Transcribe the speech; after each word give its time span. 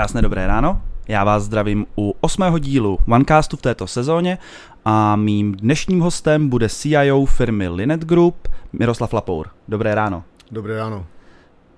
Krásné 0.00 0.22
dobré 0.22 0.46
ráno, 0.46 0.82
já 1.08 1.24
vás 1.24 1.42
zdravím 1.42 1.86
u 1.98 2.14
osmého 2.20 2.58
dílu 2.58 2.98
OneCastu 3.08 3.56
v 3.56 3.62
této 3.62 3.86
sezóně 3.86 4.38
a 4.84 5.16
mým 5.16 5.54
dnešním 5.54 6.00
hostem 6.00 6.48
bude 6.48 6.68
CIO 6.68 7.24
firmy 7.24 7.68
Linet 7.68 8.04
Group 8.04 8.48
Miroslav 8.72 9.12
Lapour. 9.12 9.48
Dobré 9.68 9.94
ráno. 9.94 10.24
Dobré 10.50 10.76
ráno. 10.76 11.06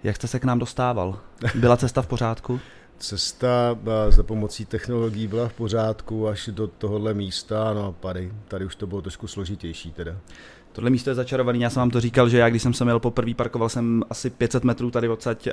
Jak 0.05 0.17
jste 0.17 0.29
se 0.29 0.41
k 0.41 0.45
nám 0.45 0.59
dostával? 0.59 1.19
Byla 1.55 1.77
cesta 1.77 2.03
v 2.03 2.07
pořádku? 2.07 2.61
Cesta 2.99 3.79
eh, 4.09 4.13
za 4.13 4.23
pomocí 4.23 4.65
technologií 4.65 5.27
byla 5.27 5.49
v 5.49 5.53
pořádku 5.53 6.29
až 6.29 6.51
do 6.53 6.67
tohohle 6.67 7.15
místa, 7.15 7.75
no 7.75 7.87
a 7.87 7.93
tady, 8.01 8.33
tady 8.49 8.65
už 8.65 8.77
to 8.77 8.87
bylo 8.87 9.03
trošku 9.03 9.27
složitější 9.27 9.91
teda. 9.91 10.13
Tohle 10.73 10.91
místo 10.91 11.11
je 11.11 11.15
začarovaný, 11.15 11.61
já 11.61 11.71
jsem 11.71 11.81
vám 11.81 11.91
to 11.91 12.01
říkal, 12.01 12.29
že 12.29 12.39
já 12.39 12.49
když 12.49 12.63
jsem 12.63 12.75
se 12.75 12.85
měl 12.85 13.01
poprvé, 13.01 13.35
parkoval 13.35 13.69
jsem 13.69 14.03
asi 14.11 14.31
500 14.31 14.65
metrů 14.65 14.91
tady 14.91 15.09
odsaď, 15.09 15.49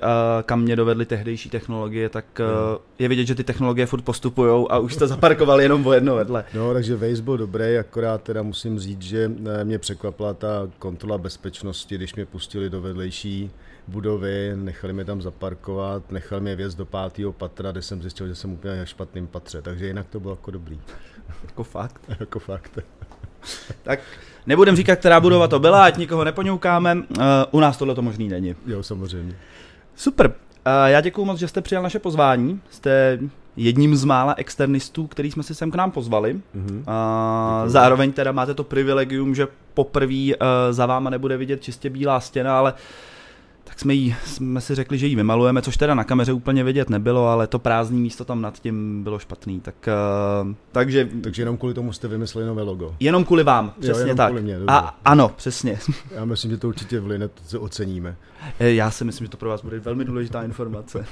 kam 0.45 0.61
mě 0.61 0.75
dovedly 0.75 1.05
tehdejší 1.05 1.49
technologie, 1.49 2.09
tak 2.09 2.25
hmm. 2.39 2.77
je 2.99 3.07
vidět, 3.07 3.25
že 3.25 3.35
ty 3.35 3.43
technologie 3.43 3.85
furt 3.85 4.01
postupují 4.01 4.65
a 4.69 4.79
už 4.79 4.93
jste 4.93 5.07
zaparkoval 5.07 5.61
jenom 5.61 5.87
o 5.87 5.93
jedno 5.93 6.15
vedle. 6.15 6.45
No, 6.53 6.73
takže 6.73 6.95
Waze 6.95 7.21
byl 7.21 7.37
dobrý, 7.37 7.77
akorát 7.77 8.23
teda 8.23 8.43
musím 8.43 8.79
říct, 8.79 9.01
že 9.01 9.31
eh, 9.61 9.65
mě 9.65 9.79
překvapila 9.79 10.33
ta 10.33 10.69
kontrola 10.79 11.17
bezpečnosti, 11.17 11.95
když 11.95 12.15
mě 12.15 12.25
pustili 12.25 12.69
do 12.69 12.81
vedlejší 12.81 13.51
budovy, 13.87 14.51
nechali 14.55 14.93
mě 14.93 15.05
tam 15.05 15.21
zaparkovat, 15.21 16.11
nechali 16.11 16.41
mě 16.41 16.55
věc 16.55 16.75
do 16.75 16.85
pátého 16.85 17.33
patra, 17.33 17.71
kde 17.71 17.81
jsem 17.81 18.01
zjistil, 18.01 18.27
že 18.27 18.35
jsem 18.35 18.53
úplně 18.53 18.77
na 18.77 18.85
špatném 18.85 19.27
patře, 19.27 19.61
takže 19.61 19.87
jinak 19.87 20.07
to 20.09 20.19
bylo 20.19 20.33
jako 20.33 20.51
dobrý. 20.51 20.81
jako 21.43 21.63
fakt? 21.63 22.01
jako 22.19 22.39
fakt. 22.39 22.79
tak 23.83 23.99
nebudem 24.49 24.75
říkat, 24.75 24.95
která 24.95 25.19
budova 25.19 25.47
to 25.47 25.59
byla, 25.59 25.83
ať 25.83 25.97
nikoho 25.97 26.23
nepoňoukáme, 26.23 26.95
uh, 26.95 27.03
u 27.51 27.59
nás 27.59 27.77
tohle 27.77 27.95
to 27.95 28.01
možný 28.01 28.29
není. 28.29 28.55
Jo, 28.67 28.83
samozřejmě. 28.83 29.35
Super, 29.95 30.27
uh, 30.27 30.33
já 30.85 31.01
děkuji 31.01 31.25
moc, 31.25 31.39
že 31.39 31.47
jste 31.47 31.61
přijal 31.61 31.83
naše 31.83 31.99
pozvání, 31.99 32.61
jste 32.69 33.19
jedním 33.57 33.95
z 33.95 34.03
mála 34.03 34.33
externistů, 34.37 35.07
který 35.07 35.31
jsme 35.31 35.43
si 35.43 35.55
sem 35.55 35.71
k 35.71 35.75
nám 35.75 35.91
pozvali. 35.91 36.33
Mm-hmm. 36.33 36.77
Uh, 36.77 37.69
zároveň 37.69 38.11
teda 38.11 38.31
máte 38.31 38.53
to 38.53 38.63
privilegium, 38.63 39.35
že 39.35 39.47
poprvé 39.73 40.15
uh, 40.15 40.47
za 40.71 40.85
váma 40.85 41.09
nebude 41.09 41.37
vidět 41.37 41.63
čistě 41.63 41.89
bílá 41.89 42.19
stěna, 42.19 42.57
ale 42.57 42.73
uh, 42.73 42.79
tak 43.69 43.79
jsme, 43.79 43.93
jí, 43.93 44.15
jsme 44.25 44.61
si 44.61 44.75
řekli, 44.75 44.97
že 44.97 45.07
ji 45.07 45.15
vymalujeme, 45.15 45.61
což 45.61 45.77
teda 45.77 45.95
na 45.95 46.03
kameře 46.03 46.33
úplně 46.33 46.63
vidět 46.63 46.89
nebylo, 46.89 47.27
ale 47.27 47.47
to 47.47 47.59
prázdné 47.59 47.97
místo 47.97 48.25
tam 48.25 48.41
nad 48.41 48.59
tím 48.59 49.03
bylo 49.03 49.19
špatný. 49.19 49.59
Tak, 49.59 49.75
uh, 50.43 50.53
takže, 50.71 51.09
takže 51.23 51.41
jenom 51.41 51.57
kvůli 51.57 51.73
tomu 51.73 51.93
jste 51.93 52.07
vymysleli 52.07 52.47
nové 52.47 52.63
logo. 52.63 52.95
Jenom 52.99 53.25
kvůli 53.25 53.43
vám, 53.43 53.73
přesně 53.79 54.09
jo, 54.09 54.15
tak. 54.15 54.27
Kvůli 54.27 54.41
mě, 54.41 54.57
A 54.67 54.99
ano, 55.05 55.29
přesně. 55.35 55.79
Já 56.15 56.25
myslím, 56.25 56.51
že 56.51 56.57
to 56.57 56.67
určitě 56.67 56.99
v 56.99 57.07
Linet 57.07 57.31
oceníme. 57.59 58.15
Eh, 58.59 58.73
já 58.73 58.91
si 58.91 59.05
myslím, 59.05 59.25
že 59.25 59.31
to 59.31 59.37
pro 59.37 59.49
vás 59.49 59.61
bude 59.61 59.79
velmi 59.79 60.05
důležitá 60.05 60.43
informace. 60.43 61.05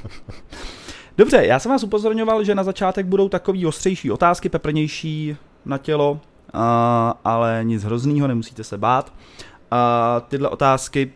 Dobře, 1.18 1.46
já 1.46 1.60
jsem 1.60 1.72
vás 1.72 1.84
upozorňoval, 1.84 2.44
že 2.44 2.56
na 2.56 2.64
začátek 2.64 3.06
budou 3.06 3.30
takový 3.30 3.66
ostřejší 3.66 4.12
otázky, 4.12 4.50
peprnější 4.50 5.38
na 5.66 5.78
tělo, 5.78 6.12
uh, 6.12 6.20
ale 7.24 7.60
nic 7.64 7.84
hroznýho, 7.84 8.28
nemusíte 8.28 8.64
se 8.64 8.78
bát. 8.78 9.14
Uh, 9.72 10.28
tyhle 10.28 10.50
otázky 10.50 11.12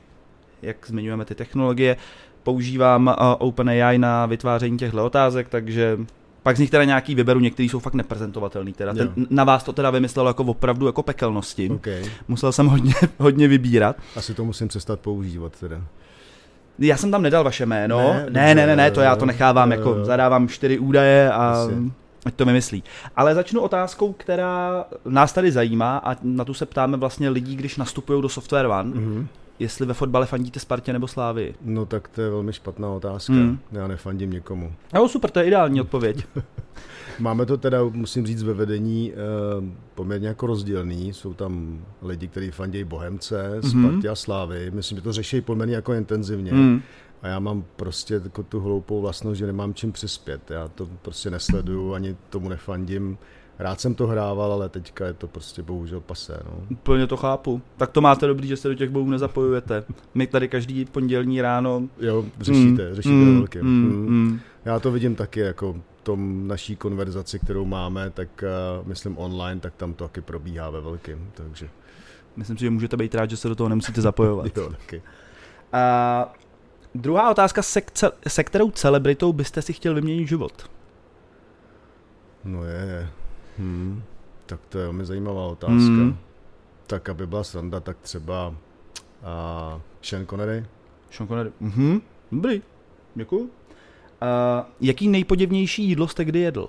jak 0.61 0.87
zmiňujeme 0.87 1.25
ty 1.25 1.35
technologie, 1.35 1.97
používám 2.43 3.07
uh, 3.07 3.13
OpenAI 3.39 3.97
na 3.97 4.25
vytváření 4.25 4.77
těchto 4.77 5.05
otázek, 5.05 5.49
takže 5.49 5.97
pak 6.43 6.57
z 6.57 6.59
nich 6.59 6.69
teda 6.69 6.83
nějaký 6.83 7.15
vyberu, 7.15 7.39
některý 7.39 7.69
jsou 7.69 7.79
fakt 7.79 7.93
neprezentovatelný. 7.93 8.73
Teda. 8.73 8.93
Ten, 8.93 9.13
na 9.29 9.43
vás 9.43 9.63
to 9.63 9.73
teda 9.73 9.89
vymyslel 9.89 10.27
jako 10.27 10.43
opravdu 10.43 10.85
jako 10.85 11.03
pekelnosti. 11.03 11.69
Okay. 11.69 12.03
Musel 12.27 12.51
jsem 12.51 12.67
hodně, 12.67 12.93
hodně 13.17 13.47
vybírat. 13.47 13.95
Asi 14.15 14.33
to 14.33 14.45
musím 14.45 14.67
přestat 14.67 14.99
používat 14.99 15.59
teda. 15.59 15.81
Já 16.79 16.97
jsem 16.97 17.11
tam 17.11 17.21
nedal 17.21 17.43
vaše 17.43 17.65
jméno. 17.65 17.97
Ne, 17.97 18.25
ne, 18.29 18.55
ne, 18.55 18.67
ne, 18.67 18.75
ne 18.75 18.91
to 18.91 19.01
já 19.01 19.15
to 19.15 19.25
nechávám, 19.25 19.71
jako 19.71 20.05
zadávám 20.05 20.47
čtyři 20.47 20.79
údaje 20.79 21.31
a 21.31 21.67
ať 22.25 22.35
to 22.35 22.45
vymyslí. 22.45 22.83
Ale 23.15 23.35
začnu 23.35 23.61
otázkou, 23.61 24.13
která 24.13 24.85
nás 25.05 25.33
tady 25.33 25.51
zajímá 25.51 25.97
a 25.97 26.15
na 26.21 26.45
tu 26.45 26.53
se 26.53 26.65
ptáme 26.65 26.97
vlastně 26.97 27.29
lidí, 27.29 27.55
když 27.55 27.77
nastupují 27.77 28.21
do 28.21 28.29
Software 28.29 28.65
One. 28.65 28.91
Mm-hmm 28.91 29.27
jestli 29.61 29.85
ve 29.85 29.93
fotbale 29.93 30.25
fandíte 30.25 30.59
Spartě 30.59 30.93
nebo 30.93 31.07
Slávy. 31.07 31.55
No 31.61 31.85
tak 31.85 32.07
to 32.07 32.21
je 32.21 32.29
velmi 32.29 32.53
špatná 32.53 32.89
otázka. 32.89 33.33
Hmm. 33.33 33.59
Já 33.71 33.87
nefandím 33.87 34.31
někomu. 34.31 34.73
No 34.93 35.09
super, 35.09 35.29
to 35.31 35.39
je 35.39 35.45
ideální 35.45 35.81
odpověď. 35.85 36.25
Máme 37.19 37.45
to 37.45 37.57
teda, 37.57 37.83
musím 37.83 38.25
říct, 38.25 38.43
ve 38.43 38.53
vedení 38.53 39.13
eh, 39.13 39.15
poměrně 39.95 40.27
jako 40.27 40.47
rozdělný. 40.47 41.13
Jsou 41.13 41.33
tam 41.33 41.81
lidi, 42.01 42.27
kteří 42.27 42.51
fandí 42.51 42.83
Bohemce, 42.83 43.59
mm-hmm. 43.59 43.87
Spartě 43.89 44.09
a 44.09 44.15
Slávy. 44.15 44.71
Myslím, 44.73 44.97
že 44.97 45.01
to 45.01 45.13
řeší 45.13 45.41
poměrně 45.41 45.75
jako 45.75 45.93
intenzivně. 45.93 46.53
Mm. 46.53 46.81
A 47.21 47.27
já 47.27 47.39
mám 47.39 47.63
prostě 47.75 48.21
jako 48.23 48.43
tu 48.43 48.59
hloupou 48.59 49.01
vlastnost, 49.01 49.37
že 49.37 49.45
nemám 49.45 49.73
čím 49.73 49.91
přispět. 49.91 50.51
Já 50.51 50.67
to 50.67 50.87
prostě 51.01 51.29
nesleduju, 51.29 51.93
ani 51.93 52.15
tomu 52.29 52.49
nefandím. 52.49 53.17
Rád 53.61 53.81
jsem 53.81 53.95
to 53.95 54.07
hrával, 54.07 54.53
ale 54.53 54.69
teďka 54.69 55.05
je 55.05 55.13
to 55.13 55.27
prostě 55.27 55.61
bohužel 55.61 55.99
pasé. 55.99 56.39
No. 56.45 56.51
Úplně 56.69 57.07
to 57.07 57.17
chápu. 57.17 57.61
Tak 57.77 57.91
to 57.91 58.01
máte 58.01 58.27
dobrý, 58.27 58.47
že 58.47 58.57
se 58.57 58.67
do 58.67 58.73
těch 58.73 58.89
bojů 58.89 59.09
nezapojujete. 59.09 59.83
My 60.13 60.27
tady 60.27 60.47
každý 60.47 60.85
pondělní 60.85 61.41
ráno... 61.41 61.83
Jo, 61.99 62.25
řešíte, 62.39 62.89
mm, 62.89 62.95
řešíte 62.95 63.15
mm, 63.15 63.37
velkým. 63.37 63.61
Mm, 63.61 63.91
mm, 63.91 64.09
mm. 64.09 64.39
Já 64.65 64.79
to 64.79 64.91
vidím 64.91 65.15
taky 65.15 65.39
jako 65.39 65.75
tom 66.03 66.47
naší 66.47 66.75
konverzaci, 66.75 67.39
kterou 67.39 67.65
máme, 67.65 68.09
tak 68.09 68.43
uh, 68.43 68.87
myslím 68.87 69.17
online, 69.17 69.61
tak 69.61 69.73
tam 69.75 69.93
to 69.93 70.07
taky 70.07 70.21
probíhá 70.21 70.69
ve 70.69 70.81
velkým, 70.81 71.31
takže... 71.33 71.69
Myslím 72.35 72.57
si, 72.57 72.61
že 72.61 72.69
můžete 72.69 72.97
být 72.97 73.15
rád, 73.15 73.29
že 73.29 73.37
se 73.37 73.49
do 73.49 73.55
toho 73.55 73.69
nemusíte 73.69 74.01
zapojovat. 74.01 74.45
jo, 74.57 74.69
taky. 74.69 75.01
A 75.73 76.33
druhá 76.95 77.31
otázka, 77.31 77.61
se, 77.61 77.81
se 78.27 78.43
kterou 78.43 78.71
celebritou 78.71 79.33
byste 79.33 79.61
si 79.61 79.73
chtěl 79.73 79.95
vyměnit 79.95 80.27
život? 80.27 80.69
No 82.43 82.63
je, 82.63 83.09
Hmm, 83.57 84.03
tak 84.45 84.59
to 84.69 84.77
je 84.77 84.83
velmi 84.83 85.05
zajímavá 85.05 85.45
otázka. 85.45 85.77
Hmm. 85.77 86.17
Tak 86.87 87.09
aby 87.09 87.27
byla 87.27 87.43
sranda, 87.43 87.79
tak 87.79 87.97
třeba 88.01 88.49
uh, 88.49 88.55
Sean 90.01 90.25
Connery. 90.25 90.65
Sean 91.11 91.27
Connery, 91.27 91.51
mhm, 91.59 92.01
dobrý, 92.31 92.61
děkuju. 93.15 93.41
Uh, 93.41 93.49
jaký 94.81 95.07
nejpodivnější 95.07 95.83
jídlo 95.83 96.07
jste 96.07 96.25
kdy 96.25 96.39
jedl? 96.39 96.67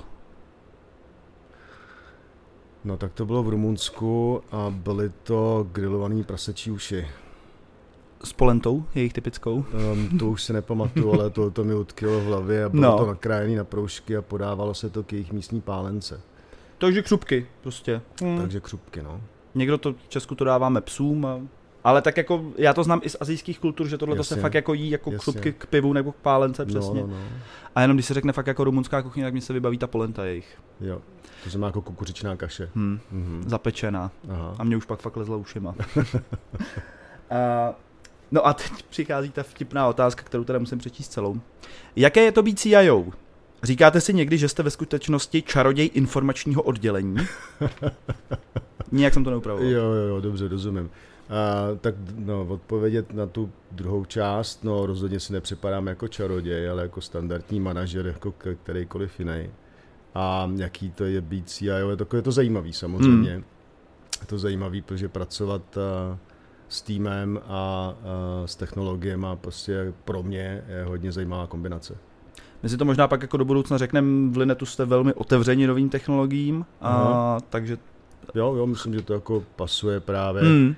No 2.84 2.96
tak 2.96 3.12
to 3.12 3.26
bylo 3.26 3.42
v 3.42 3.48
Rumunsku 3.48 4.42
a 4.50 4.70
byly 4.70 5.12
to 5.22 5.66
grilovaný 5.72 6.24
prasečí 6.24 6.70
uši. 6.70 7.06
S 8.24 8.32
polentou, 8.32 8.84
jejich 8.94 9.12
typickou? 9.12 9.54
Um, 9.54 10.18
to 10.18 10.28
už 10.28 10.42
si 10.42 10.52
nepamatuju, 10.52 11.12
ale 11.12 11.30
to, 11.30 11.50
to 11.50 11.64
mi 11.64 11.74
utkilo 11.74 12.20
v 12.20 12.24
hlavě 12.24 12.64
a 12.64 12.68
bylo 12.68 12.82
no. 12.82 12.98
to 12.98 13.06
nakrájené 13.06 13.56
na 13.56 13.64
proužky 13.64 14.16
a 14.16 14.22
podávalo 14.22 14.74
se 14.74 14.90
to 14.90 15.02
k 15.02 15.12
jejich 15.12 15.32
místní 15.32 15.60
pálence. 15.60 16.20
Takže 16.82 17.02
křupky 17.02 17.46
prostě. 17.60 18.00
Hmm. 18.22 18.38
Takže 18.38 18.60
křupky, 18.60 19.02
no. 19.02 19.20
Někdo 19.54 19.78
to 19.78 19.92
v 19.92 20.08
Česku 20.08 20.34
to 20.34 20.44
dáváme 20.44 20.80
psům, 20.80 21.26
a, 21.26 21.40
ale 21.84 22.02
tak 22.02 22.16
jako 22.16 22.44
já 22.58 22.74
to 22.74 22.84
znám 22.84 23.00
i 23.04 23.08
z 23.08 23.16
azijských 23.20 23.58
kultur, 23.58 23.88
že 23.88 23.98
tohle 23.98 24.16
to 24.16 24.24
se 24.24 24.36
fakt 24.36 24.54
jako 24.54 24.74
jí 24.74 24.90
jako 24.90 25.10
Jasně. 25.10 25.18
křupky 25.18 25.52
k 25.52 25.66
pivu 25.66 25.92
nebo 25.92 26.12
k 26.12 26.16
pálence 26.16 26.66
přesně. 26.66 27.00
No, 27.00 27.06
no, 27.06 27.16
no. 27.16 27.26
A 27.74 27.80
jenom 27.80 27.96
když 27.96 28.06
se 28.06 28.14
řekne 28.14 28.32
fakt 28.32 28.46
jako 28.46 28.64
rumunská 28.64 29.02
kuchyně, 29.02 29.26
tak 29.26 29.34
mi 29.34 29.40
se 29.40 29.52
vybaví 29.52 29.78
ta 29.78 29.86
polenta 29.86 30.24
jejich. 30.24 30.58
Jo, 30.80 31.00
to 31.44 31.50
znamená 31.50 31.66
jako 31.66 31.82
kukuřičná 31.82 32.36
kaše. 32.36 32.70
Hmm. 32.74 33.00
Mm-hmm. 33.12 33.48
Zapečená. 33.48 34.10
Aha. 34.28 34.54
A 34.58 34.64
mě 34.64 34.76
už 34.76 34.84
pak 34.84 35.00
fakt 35.00 35.16
lezla 35.16 35.36
ušima. 35.36 35.74
a, 37.30 37.74
no 38.30 38.46
a 38.46 38.52
teď 38.52 38.72
přichází 38.90 39.30
ta 39.30 39.42
vtipná 39.42 39.88
otázka, 39.88 40.22
kterou 40.22 40.44
teda 40.44 40.58
musím 40.58 40.78
přečíst 40.78 41.08
celou. 41.08 41.40
Jaké 41.96 42.20
je 42.20 42.32
to 42.32 42.42
být 42.42 42.58
CIO? 42.58 43.04
Říkáte 43.62 44.00
si 44.00 44.14
někdy, 44.14 44.38
že 44.38 44.48
jste 44.48 44.62
ve 44.62 44.70
skutečnosti 44.70 45.42
čaroděj 45.42 45.90
informačního 45.94 46.62
oddělení? 46.62 47.16
Nijak 48.92 49.14
jsem 49.14 49.24
to 49.24 49.30
neupravoval. 49.30 49.68
Jo, 49.68 49.82
jo, 49.82 50.06
jo, 50.08 50.20
dobře, 50.20 50.48
rozumím. 50.48 50.90
A, 51.28 51.76
tak 51.80 51.94
no, 52.16 52.46
odpovědět 52.48 53.14
na 53.14 53.26
tu 53.26 53.52
druhou 53.70 54.04
část, 54.04 54.64
no 54.64 54.86
rozhodně 54.86 55.20
si 55.20 55.32
nepřipadám 55.32 55.86
jako 55.86 56.08
čaroděj, 56.08 56.70
ale 56.70 56.82
jako 56.82 57.00
standardní 57.00 57.60
manažer, 57.60 58.06
jako 58.06 58.34
kterýkoliv 58.62 59.18
jiný. 59.20 59.50
A 60.14 60.50
jaký 60.56 60.90
to 60.90 61.04
je 61.04 61.20
být 61.20 61.48
CIO, 61.48 61.90
je 61.90 61.96
to, 61.96 62.16
je 62.16 62.22
to 62.22 62.32
zajímavý 62.32 62.72
samozřejmě. 62.72 63.32
Hmm. 63.32 63.44
Je 64.20 64.26
to 64.26 64.38
zajímavý, 64.38 64.82
protože 64.82 65.08
pracovat 65.08 65.78
a, 65.78 66.18
s 66.68 66.82
týmem 66.82 67.40
a, 67.44 67.48
a 67.48 67.94
s 68.46 68.56
technologiemi 68.56 69.26
prostě 69.34 69.92
pro 70.04 70.22
mě 70.22 70.64
je 70.68 70.84
hodně 70.84 71.12
zajímavá 71.12 71.46
kombinace. 71.46 71.96
My 72.62 72.68
si 72.68 72.76
to 72.76 72.84
možná 72.84 73.08
pak 73.08 73.22
jako 73.22 73.36
do 73.36 73.44
budoucna 73.44 73.78
řekneme, 73.78 74.30
v 74.32 74.36
Linetu 74.36 74.66
jste 74.66 74.84
velmi 74.84 75.14
otevřeni 75.14 75.66
novým 75.66 75.88
technologiím, 75.88 76.66
a, 76.80 77.38
takže... 77.50 77.78
Jo, 78.34 78.54
jo, 78.54 78.66
myslím, 78.66 78.94
že 78.94 79.02
to 79.02 79.14
jako 79.14 79.44
pasuje 79.56 80.00
právě. 80.00 80.42
Hmm. 80.42 80.74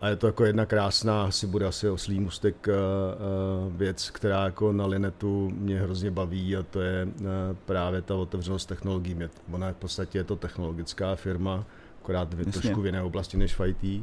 A 0.00 0.08
je 0.08 0.16
to 0.16 0.26
jako 0.26 0.44
jedna 0.44 0.66
krásná, 0.66 1.24
asi 1.24 1.46
bude 1.46 1.66
asi 1.66 1.88
oslý 1.88 2.20
mustek 2.20 2.68
uh, 2.68 3.72
věc, 3.76 4.10
která 4.10 4.44
jako 4.44 4.72
na 4.72 4.86
Linetu 4.86 5.52
mě 5.54 5.80
hrozně 5.80 6.10
baví 6.10 6.56
a 6.56 6.62
to 6.62 6.80
je 6.80 7.04
uh, 7.04 7.26
právě 7.66 8.02
ta 8.02 8.14
otevřenost 8.14 8.66
technologií. 8.66 9.16
Ona 9.52 9.72
v 9.72 9.76
podstatě 9.76 10.18
je 10.18 10.24
to 10.24 10.36
technologická 10.36 11.14
firma, 11.14 11.64
akorát 12.02 12.34
v 12.34 12.52
trošku 12.52 12.80
v 12.80 12.86
jiné 12.86 13.02
oblasti 13.02 13.36
než 13.36 13.54
v 13.54 13.66
IT. 13.66 14.02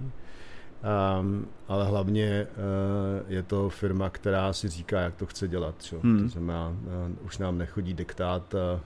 Um, 1.20 1.48
ale 1.68 1.86
hlavně 1.86 2.48
uh, 2.50 3.32
je 3.32 3.44
to 3.44 3.70
firma, 3.70 4.10
která 4.10 4.54
si 4.54 4.70
říká, 4.70 5.00
jak 5.02 5.16
to 5.16 5.26
chce 5.26 5.48
dělat. 5.48 5.76
Čo? 5.84 6.00
Hmm. 6.04 6.24
To 6.24 6.28
znamená, 6.28 6.70
uh, 6.70 7.26
už 7.26 7.38
nám 7.38 7.58
nechodí 7.58 7.94
diktát 7.94 8.54
uh, 8.54 8.80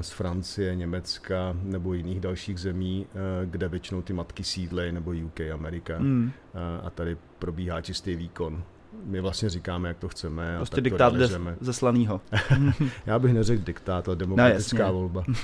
z 0.00 0.10
Francie, 0.10 0.74
Německa 0.74 1.56
nebo 1.62 1.94
jiných 1.94 2.20
dalších 2.20 2.58
zemí, 2.58 3.06
uh, 3.14 3.50
kde 3.50 3.68
většinou 3.68 4.02
ty 4.02 4.12
matky 4.12 4.44
sídlej, 4.44 4.92
nebo 4.92 5.14
UK, 5.26 5.40
Amerika. 5.54 5.98
Hmm. 5.98 6.32
Uh, 6.54 6.86
a 6.86 6.90
tady 6.90 7.16
probíhá 7.38 7.80
čistý 7.80 8.16
výkon. 8.16 8.62
My 9.04 9.20
vlastně 9.20 9.50
říkáme, 9.50 9.88
jak 9.88 9.98
to 9.98 10.08
chceme. 10.08 10.54
Prostě 10.56 10.74
a 10.74 10.76
tak 10.76 10.84
diktát 10.84 11.12
to 11.12 11.18
ze 11.60 11.72
slanýho. 11.72 12.20
Já 13.06 13.18
bych 13.18 13.34
neřekl 13.34 13.64
diktát, 13.64 14.08
ale 14.08 14.16
no, 14.16 14.18
demokratická 14.18 14.86
no, 14.86 14.92
volba. 14.92 15.24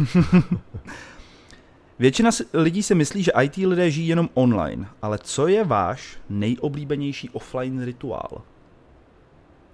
Většina 2.01 2.31
lidí 2.55 2.83
si 2.83 2.95
myslí, 2.95 3.23
že 3.23 3.33
IT 3.43 3.57
lidé 3.57 3.91
žijí 3.91 4.09
jenom 4.09 4.29
online, 4.35 4.87
ale 5.03 5.19
co 5.19 5.49
je 5.49 5.65
váš 5.65 6.19
nejoblíbenější 6.29 7.31
offline 7.31 7.85
rituál? 7.85 8.43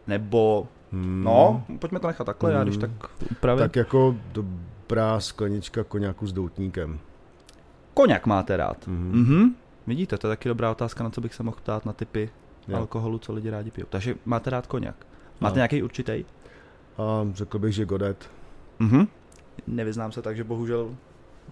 Nebo, 0.06 0.68
hmm. 0.92 1.24
no, 1.24 1.64
pojďme 1.78 2.00
to 2.00 2.06
nechat 2.06 2.24
takhle, 2.24 2.50
hmm. 2.50 2.58
já 2.58 2.64
když 2.64 2.76
tak 2.76 2.90
upravím. 3.30 3.62
Tak 3.62 3.76
jako 3.76 4.16
dobrá 4.32 5.20
sklenička 5.20 5.84
koněku 5.84 6.26
s 6.26 6.32
doutníkem. 6.32 6.98
Koněk 7.94 8.26
máte 8.26 8.56
rád? 8.56 8.88
Mm-hmm. 8.88 9.12
Mm-hmm. 9.12 9.52
Vidíte, 9.86 10.18
to 10.18 10.26
je 10.26 10.32
taky 10.32 10.48
dobrá 10.48 10.70
otázka, 10.70 11.04
na 11.04 11.10
co 11.10 11.20
bych 11.20 11.34
se 11.34 11.42
mohl 11.42 11.56
ptát 11.56 11.86
na 11.86 11.92
typy 11.92 12.30
jo. 12.68 12.76
alkoholu, 12.76 13.18
co 13.18 13.32
lidi 13.32 13.50
rádi 13.50 13.70
pijou. 13.70 13.86
Takže 13.90 14.14
máte 14.24 14.50
rád 14.50 14.66
koněk. 14.66 15.06
Máte 15.40 15.54
no. 15.54 15.56
nějaký 15.56 15.82
určitý? 15.82 16.24
Um, 17.22 17.34
řekl 17.34 17.58
bych, 17.58 17.74
že 17.74 17.84
Godet. 17.84 18.30
Mhm. 18.78 19.06
Nevyznám 19.66 20.12
se, 20.12 20.22
takže 20.22 20.44
bohužel 20.44 20.96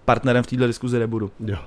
partnerem 0.05 0.43
v 0.43 0.47
této 0.47 0.67
diskuzi 0.67 0.99
nebudu. 0.99 1.31
Jo. 1.39 1.57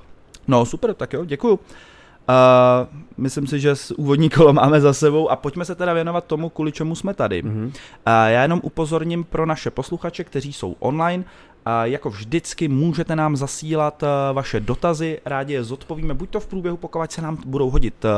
No 0.49 0.65
super, 0.65 0.95
tak 0.95 1.13
jo, 1.13 1.25
děkuju. 1.25 1.55
Uh, 1.55 2.99
myslím 3.17 3.47
si, 3.47 3.61
že 3.61 3.77
s 3.77 3.91
úvodní 3.91 4.31
kolo 4.31 4.53
máme 4.53 4.81
za 4.81 4.93
sebou 4.93 5.31
a 5.31 5.37
pojďme 5.37 5.65
se 5.65 5.75
teda 5.75 5.93
věnovat 5.93 6.25
tomu, 6.25 6.49
kvůli 6.49 6.73
čemu 6.73 6.95
jsme 6.95 7.15
tady. 7.15 7.43
Mm-hmm. 7.43 7.67
Uh, 7.67 7.73
já 8.05 8.43
jenom 8.43 8.61
upozorním 8.63 9.25
pro 9.25 9.47
naše 9.47 9.71
posluchače, 9.71 10.25
kteří 10.25 10.53
jsou 10.53 10.77
online, 10.79 11.25
uh, 11.25 11.73
jako 11.83 12.11
vždycky 12.11 12.69
můžete 12.69 13.17
nám 13.17 13.37
zasílat 13.37 14.03
uh, 14.03 14.09
vaše 14.33 14.61
dotazy, 14.61 15.21
rádi 15.25 15.55
je 15.55 15.65
zodpovíme, 15.65 16.15
buď 16.15 16.31
to 16.31 16.41
v 16.41 16.47
průběhu, 16.47 16.77
pokud 16.77 17.13
se 17.13 17.23
nám 17.23 17.39
budou 17.47 17.71
hodit 17.71 18.05
uh, 18.05 18.11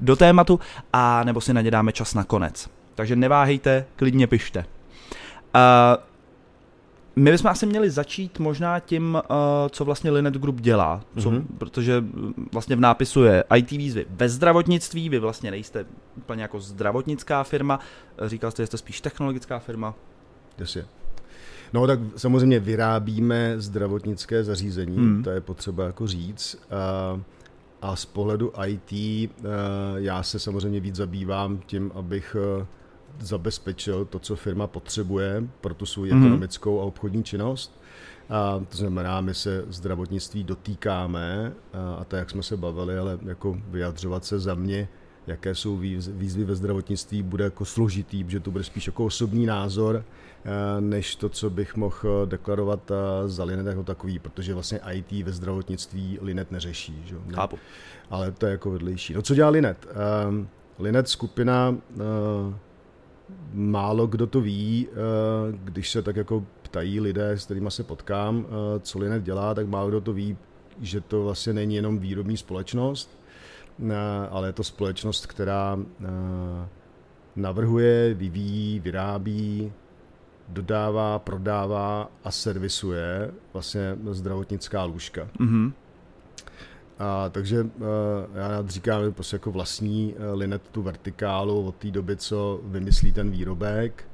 do 0.00 0.16
tématu, 0.16 0.60
a 0.92 1.24
nebo 1.24 1.40
si 1.40 1.54
na 1.54 1.60
ně 1.60 1.70
dáme 1.70 1.92
čas 1.92 2.14
na 2.14 2.24
konec. 2.24 2.70
Takže 2.94 3.16
neváhejte, 3.16 3.84
klidně 3.96 4.26
pište. 4.26 4.58
Uh, 4.58 6.09
my 7.16 7.30
bychom 7.30 7.50
asi 7.50 7.66
měli 7.66 7.90
začít 7.90 8.38
možná 8.38 8.80
tím, 8.80 9.14
uh, 9.14 9.20
co 9.70 9.84
vlastně 9.84 10.10
Linet 10.10 10.34
Group 10.34 10.60
dělá, 10.60 11.00
co, 11.18 11.30
mm-hmm. 11.30 11.44
protože 11.58 12.04
vlastně 12.52 12.76
v 12.76 12.80
nápisu 12.80 13.22
je 13.22 13.44
IT 13.56 13.70
výzvy 13.70 14.06
ve 14.10 14.28
zdravotnictví, 14.28 15.08
vy 15.08 15.18
vlastně 15.18 15.50
nejste 15.50 15.86
úplně 16.16 16.42
jako 16.42 16.60
zdravotnická 16.60 17.42
firma, 17.42 17.80
říkal 18.26 18.50
jste, 18.50 18.62
že 18.62 18.66
jste 18.66 18.78
spíš 18.78 19.00
technologická 19.00 19.58
firma. 19.58 19.94
Jasně. 20.58 20.84
No 21.72 21.86
tak 21.86 22.00
samozřejmě 22.16 22.60
vyrábíme 22.60 23.54
zdravotnické 23.56 24.44
zařízení, 24.44 24.96
hmm. 24.96 25.22
to 25.22 25.30
je 25.30 25.40
potřeba 25.40 25.84
jako 25.84 26.06
říct. 26.06 26.56
A, 26.70 27.20
a 27.82 27.96
z 27.96 28.04
pohledu 28.04 28.52
IT 28.66 28.92
já 29.96 30.22
se 30.22 30.38
samozřejmě 30.38 30.80
víc 30.80 30.94
zabývám 30.94 31.60
tím, 31.66 31.92
abych 31.94 32.36
zabezpečil 33.22 34.04
to, 34.04 34.18
co 34.18 34.36
firma 34.36 34.66
potřebuje 34.66 35.44
pro 35.60 35.74
tu 35.74 35.86
svou 35.86 36.02
mm-hmm. 36.02 36.18
ekonomickou 36.18 36.80
a 36.80 36.84
obchodní 36.84 37.24
činnost. 37.24 37.80
A 38.30 38.60
to 38.68 38.76
znamená, 38.76 39.20
my 39.20 39.34
se 39.34 39.64
zdravotnictví 39.68 40.44
dotýkáme, 40.44 41.52
a, 41.72 41.94
a 41.94 42.04
to, 42.04 42.16
jak 42.16 42.30
jsme 42.30 42.42
se 42.42 42.56
bavili, 42.56 42.98
ale 42.98 43.18
jako 43.26 43.58
vyjadřovat 43.68 44.24
se 44.24 44.38
za 44.38 44.54
mě, 44.54 44.88
jaké 45.26 45.54
jsou 45.54 45.76
výzvy 46.12 46.44
ve 46.44 46.54
zdravotnictví, 46.54 47.22
bude 47.22 47.44
jako 47.44 47.64
složitý, 47.64 48.24
protože 48.24 48.40
to 48.40 48.50
bude 48.50 48.64
spíš 48.64 48.86
jako 48.86 49.04
osobní 49.04 49.46
názor, 49.46 50.04
než 50.80 51.16
to, 51.16 51.28
co 51.28 51.50
bych 51.50 51.76
mohl 51.76 52.26
deklarovat 52.26 52.92
za 53.26 53.44
Linet 53.44 53.66
jako 53.66 53.82
takový, 53.82 54.18
protože 54.18 54.54
vlastně 54.54 54.80
IT 54.92 55.26
ve 55.26 55.32
zdravotnictví 55.32 56.18
Linet 56.22 56.50
neřeší. 56.50 57.02
Že? 57.04 57.14
Ne? 57.14 57.34
Chápu. 57.34 57.58
Ale 58.10 58.32
to 58.32 58.46
je 58.46 58.52
jako 58.52 58.70
vedlejší. 58.70 59.14
No 59.14 59.22
co 59.22 59.34
dělá 59.34 59.50
Linet? 59.50 59.88
Linet 60.78 61.08
skupina 61.08 61.76
málo 63.52 64.06
kdo 64.06 64.26
to 64.26 64.40
ví, 64.40 64.88
eh, 64.90 64.94
když 65.64 65.90
se 65.90 66.02
tak 66.02 66.16
jako 66.16 66.44
ptají 66.62 67.00
lidé, 67.00 67.30
s 67.30 67.44
kterými 67.44 67.70
se 67.70 67.82
potkám, 67.82 68.46
eh, 68.46 68.80
co 68.80 68.98
Linet 68.98 69.22
dělá, 69.22 69.54
tak 69.54 69.66
málo 69.66 69.88
kdo 69.88 70.00
to 70.00 70.12
ví, 70.12 70.36
že 70.80 71.00
to 71.00 71.24
vlastně 71.24 71.52
není 71.52 71.74
jenom 71.74 71.98
výrobní 71.98 72.36
společnost, 72.36 73.18
eh, 73.90 73.94
ale 74.30 74.48
je 74.48 74.52
to 74.52 74.64
společnost, 74.64 75.26
která 75.26 75.78
navrhuje, 77.36 78.14
vyvíjí, 78.14 78.80
vyrábí, 78.80 79.72
dodává, 80.48 81.18
prodává 81.18 82.10
a 82.24 82.30
servisuje 82.30 83.30
vlastně 83.52 83.96
zdravotnická 84.10 84.84
lůžka. 84.84 85.28
Mm-hmm. 85.40 85.72
A, 87.02 87.28
takže 87.28 87.62
uh, 87.62 87.68
já 88.34 88.64
říkám 88.66 89.12
prostě 89.12 89.36
jako 89.36 89.50
vlastní 89.50 90.14
uh, 90.14 90.38
linet 90.38 90.62
tu 90.72 90.82
vertikálu 90.82 91.66
od 91.66 91.74
té 91.76 91.90
doby, 91.90 92.16
co 92.16 92.60
vymyslí 92.64 93.12
ten 93.12 93.30
výrobek, 93.30 94.04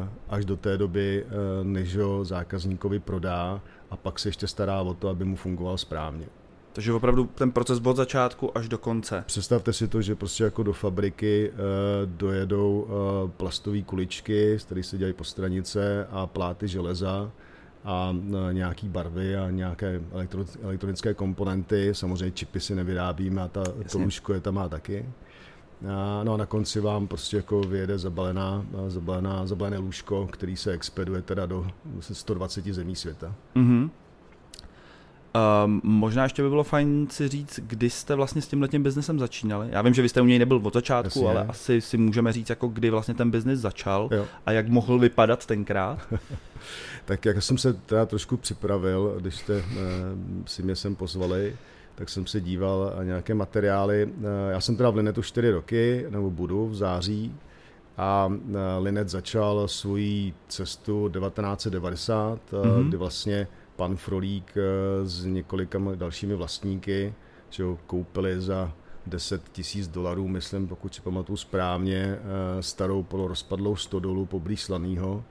uh, 0.00 0.08
až 0.28 0.44
do 0.44 0.56
té 0.56 0.78
doby, 0.78 1.26
než 1.62 1.96
ho 1.96 2.24
zákazníkovi 2.24 2.98
prodá 2.98 3.60
a 3.90 3.96
pak 3.96 4.18
se 4.18 4.28
ještě 4.28 4.46
stará 4.46 4.80
o 4.80 4.94
to, 4.94 5.08
aby 5.08 5.24
mu 5.24 5.36
fungoval 5.36 5.78
správně. 5.78 6.26
Takže 6.72 6.92
opravdu 6.92 7.24
ten 7.34 7.50
proces 7.52 7.80
od 7.84 7.96
začátku 7.96 8.58
až 8.58 8.68
do 8.68 8.78
konce. 8.78 9.24
Představte 9.26 9.72
si 9.72 9.88
to, 9.88 10.02
že 10.02 10.14
prostě 10.14 10.44
jako 10.44 10.62
do 10.62 10.72
fabriky 10.72 11.52
dojedou 12.04 12.88
plastové 13.36 13.82
kuličky, 13.82 14.58
z 14.58 14.64
kterých 14.64 14.86
se 14.86 14.98
dělají 14.98 15.12
postranice 15.12 16.06
a 16.10 16.26
pláty 16.26 16.68
železa 16.68 17.30
a 17.84 18.16
e, 18.50 18.54
nějaký 18.54 18.88
barvy 18.88 19.36
a 19.36 19.50
nějaké 19.50 20.00
elektro, 20.12 20.44
elektronické 20.62 21.14
komponenty. 21.14 21.94
Samozřejmě 21.94 22.30
čipy 22.30 22.60
si 22.60 22.74
nevyrábíme 22.74 23.42
a 23.42 23.48
ta, 23.48 23.62
to 23.92 23.98
lůžko 23.98 24.34
je 24.34 24.40
tam 24.40 24.54
má 24.54 24.68
taky. 24.68 25.06
A, 25.88 26.24
no 26.24 26.34
a 26.34 26.36
na 26.36 26.46
konci 26.46 26.80
vám 26.80 27.06
prostě 27.06 27.36
jako 27.36 27.60
vyjede 27.60 27.98
zabalená, 27.98 28.66
zabalená, 28.88 29.46
zabalené 29.46 29.78
lůžko, 29.78 30.28
který 30.32 30.56
se 30.56 30.72
expeduje 30.72 31.22
teda 31.22 31.46
do 31.46 31.66
120 32.00 32.64
zemí 32.66 32.96
světa. 32.96 33.34
Mm-hmm. 33.56 33.90
Um, 35.64 35.80
možná 35.84 36.22
ještě 36.22 36.42
by 36.42 36.48
bylo 36.48 36.64
fajn 36.64 37.06
si 37.10 37.28
říct, 37.28 37.60
kdy 37.62 37.90
jste 37.90 38.14
vlastně 38.14 38.42
s 38.42 38.48
tím 38.48 38.62
letním 38.62 38.82
biznesem 38.82 39.18
začínali. 39.18 39.68
Já 39.70 39.82
vím, 39.82 39.94
že 39.94 40.02
vy 40.02 40.08
jste 40.08 40.20
u 40.20 40.24
něj 40.24 40.38
nebyl 40.38 40.60
od 40.62 40.74
začátku, 40.74 41.18
Jasně. 41.18 41.30
ale 41.30 41.46
asi 41.48 41.80
si 41.80 41.96
můžeme 41.96 42.32
říct, 42.32 42.50
jako 42.50 42.68
kdy 42.68 42.90
vlastně 42.90 43.14
ten 43.14 43.30
biznis 43.30 43.60
začal 43.60 44.08
jo. 44.12 44.26
a 44.46 44.52
jak 44.52 44.68
mohl 44.68 44.98
vypadat 44.98 45.46
tenkrát. 45.46 45.98
tak 47.04 47.24
jak 47.24 47.42
jsem 47.42 47.58
se 47.58 47.72
teda 47.72 48.06
trošku 48.06 48.36
připravil, 48.36 49.16
když 49.20 49.34
jste 49.34 49.56
uh, 49.56 49.62
si 50.46 50.62
mě 50.62 50.76
sem 50.76 50.94
pozvali, 50.94 51.56
tak 51.94 52.08
jsem 52.08 52.26
se 52.26 52.40
díval 52.40 52.92
na 52.96 53.04
nějaké 53.04 53.34
materiály. 53.34 54.06
Uh, 54.06 54.24
já 54.50 54.60
jsem 54.60 54.76
teda 54.76 54.90
v 54.90 54.96
Linetu 54.96 55.22
4 55.22 55.50
roky, 55.50 56.06
nebo 56.10 56.30
budu 56.30 56.68
v 56.68 56.74
září, 56.74 57.34
a 57.96 58.26
uh, 58.26 58.56
Linet 58.78 59.08
začal 59.08 59.68
svoji 59.68 60.34
cestu 60.48 61.08
1990, 61.08 62.38
mm-hmm. 62.52 62.88
kdy 62.88 62.96
vlastně 62.96 63.46
pan 63.82 63.96
Frolík 63.96 64.54
s 65.04 65.24
několika 65.24 65.78
dalšími 65.94 66.34
vlastníky 66.34 67.14
že 67.50 67.64
koupili 67.86 68.40
za 68.40 68.72
10 69.06 69.48
tisíc 69.52 69.88
dolarů, 69.88 70.28
myslím, 70.28 70.68
pokud 70.68 70.94
si 70.94 71.00
pamatuju 71.00 71.36
správně, 71.36 72.18
starou 72.60 73.02
polorozpadlou 73.02 73.76
stodolu 73.76 74.26
poblíž 74.26 74.62
Slanýho 74.62 75.24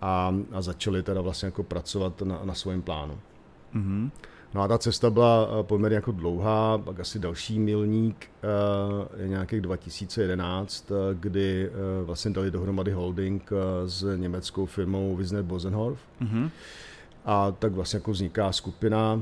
a, 0.00 0.34
a 0.52 0.62
začali 0.62 1.02
teda 1.02 1.20
vlastně 1.20 1.46
jako 1.46 1.62
pracovat 1.62 2.22
na, 2.22 2.40
na 2.44 2.54
svém 2.54 2.82
plánu. 2.82 3.18
Mm-hmm. 3.74 4.10
No 4.54 4.62
a 4.62 4.68
ta 4.68 4.78
cesta 4.78 5.10
byla 5.10 5.48
eh, 5.48 5.62
poměrně 5.62 5.96
jako 5.96 6.12
dlouhá, 6.12 6.78
pak 6.78 7.00
asi 7.00 7.18
další 7.18 7.58
milník 7.58 8.30
eh, 8.42 9.22
je 9.22 9.28
nějakých 9.28 9.60
2011, 9.60 10.90
eh, 10.90 11.14
kdy 11.14 11.70
vlastně 12.04 12.30
dali 12.30 12.50
dohromady 12.50 12.92
holding 12.92 13.50
s 13.86 14.16
německou 14.16 14.66
firmou 14.66 15.16
Wisner 15.16 15.42
Bosenhof. 15.42 15.98
Mm-hmm. 16.22 16.50
A 17.26 17.52
tak 17.58 17.72
vlastně 17.72 17.96
jako 17.96 18.10
vzniká 18.10 18.52
skupina. 18.52 19.20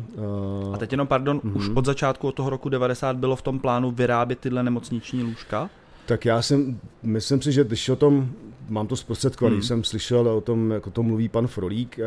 A 0.74 0.78
teď 0.78 0.92
jenom, 0.92 1.06
pardon, 1.06 1.38
mm-hmm. 1.38 1.56
už 1.56 1.70
od 1.74 1.84
začátku 1.84 2.28
od 2.28 2.34
toho 2.34 2.50
roku 2.50 2.68
90 2.68 3.16
bylo 3.16 3.36
v 3.36 3.42
tom 3.42 3.58
plánu 3.58 3.90
vyrábět 3.90 4.38
tyhle 4.38 4.62
nemocniční 4.62 5.22
lůžka? 5.22 5.70
Tak 6.06 6.24
já 6.24 6.42
jsem, 6.42 6.80
myslím 7.02 7.42
si, 7.42 7.52
že 7.52 7.64
když 7.64 7.88
o 7.88 7.96
tom 7.96 8.28
mám 8.68 8.86
to 8.86 8.96
zprostředkovaný, 8.96 9.56
hmm. 9.56 9.62
jsem 9.62 9.84
slyšel 9.84 10.28
o 10.28 10.40
tom, 10.40 10.70
jako 10.70 10.90
to 10.90 11.02
mluví 11.02 11.28
pan 11.28 11.46
Frolík, 11.46 11.98
eh, 11.98 12.04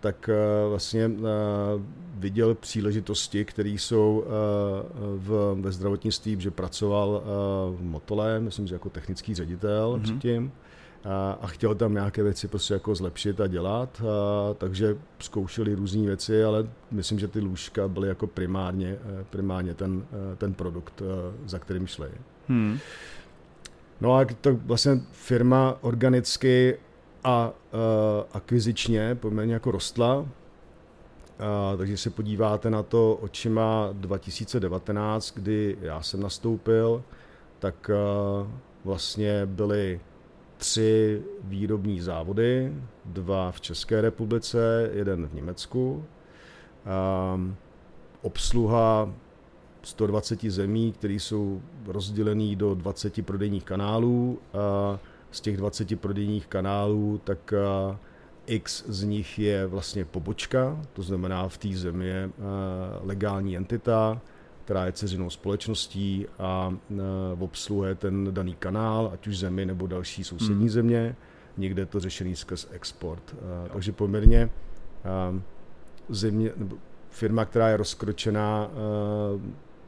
tak 0.00 0.28
eh, 0.28 0.68
vlastně 0.68 1.04
eh, 1.04 1.12
viděl 2.14 2.54
příležitosti, 2.54 3.44
které 3.44 3.68
jsou 3.68 4.24
v, 5.16 5.56
ve 5.60 5.72
zdravotnictví, 5.72 6.36
že 6.40 6.50
pracoval 6.50 7.22
v 7.76 7.82
Motole, 7.82 8.40
myslím, 8.40 8.66
že 8.66 8.74
jako 8.74 8.90
technický 8.90 9.34
ředitel 9.34 9.92
hmm. 9.92 10.02
předtím, 10.02 10.52
a 11.40 11.46
chtěl 11.46 11.74
tam 11.74 11.94
nějaké 11.94 12.22
věci 12.22 12.48
prostě 12.48 12.74
jako 12.74 12.94
zlepšit 12.94 13.40
a 13.40 13.46
dělat, 13.46 14.02
a, 14.02 14.54
takže 14.54 14.96
zkoušeli 15.18 15.74
různé 15.74 16.06
věci, 16.06 16.44
ale 16.44 16.68
myslím, 16.90 17.18
že 17.18 17.28
ty 17.28 17.40
lůžka 17.40 17.88
byly 17.88 18.08
jako 18.08 18.26
primárně, 18.26 18.98
primárně 19.30 19.74
ten, 19.74 20.04
ten 20.38 20.54
produkt, 20.54 21.02
za 21.46 21.58
kterým 21.58 21.86
šli. 21.86 22.10
Hmm. 22.48 22.78
No 24.00 24.16
a 24.16 24.24
to 24.40 24.54
vlastně 24.54 25.00
firma 25.12 25.78
organicky 25.80 26.78
a 27.24 27.48
uh, 27.50 28.24
akvizičně 28.32 29.14
poměrně 29.14 29.54
jako 29.54 29.70
rostla, 29.70 30.18
uh, 30.18 30.26
takže 31.78 31.96
se 31.96 32.10
podíváte 32.10 32.70
na 32.70 32.82
to 32.82 33.14
očima 33.14 33.88
2019, 33.92 35.32
kdy 35.34 35.76
já 35.80 36.02
jsem 36.02 36.20
nastoupil, 36.20 37.02
tak 37.58 37.90
uh, 38.42 38.50
vlastně 38.84 39.46
byly 39.46 40.00
tři 40.62 41.22
výrobní 41.44 42.00
závody, 42.00 42.72
dva 43.04 43.52
v 43.52 43.60
České 43.60 44.00
republice, 44.00 44.90
jeden 44.92 45.26
v 45.26 45.34
Německu. 45.34 46.04
Um, 47.34 47.56
obsluha 48.22 49.14
120 49.82 50.44
zemí, 50.44 50.92
které 50.92 51.14
jsou 51.14 51.62
rozdělené 51.86 52.56
do 52.56 52.74
20 52.74 53.26
prodejních 53.26 53.64
kanálů. 53.64 54.38
A 54.54 54.98
z 55.30 55.40
těch 55.40 55.56
20 55.56 56.00
prodejních 56.00 56.46
kanálů, 56.46 57.20
tak 57.24 57.54
X 58.46 58.84
z 58.88 59.02
nich 59.04 59.38
je 59.38 59.66
vlastně 59.66 60.04
pobočka, 60.04 60.82
to 60.92 61.02
znamená 61.02 61.48
v 61.48 61.58
té 61.58 61.68
zemi 61.68 62.06
je 62.06 62.30
legální 63.02 63.56
entita, 63.56 64.20
která 64.64 64.86
je 64.86 64.92
ceřinou 64.92 65.30
společností 65.30 66.26
a 66.38 66.74
obsluhuje 67.38 67.94
ten 67.94 68.28
daný 68.30 68.54
kanál, 68.54 69.10
ať 69.14 69.26
už 69.26 69.38
zemi 69.38 69.66
nebo 69.66 69.86
další 69.86 70.24
sousední 70.24 70.56
hmm. 70.56 70.68
země. 70.68 71.16
Někde 71.56 71.82
je 71.82 71.86
to 71.86 72.00
řešený 72.00 72.36
skrz 72.36 72.68
export. 72.70 73.34
Takže 73.72 73.92
poměrně 73.92 74.50
země, 76.08 76.52
nebo 76.56 76.76
firma, 77.10 77.44
která 77.44 77.68
je 77.68 77.76
rozkročená 77.76 78.70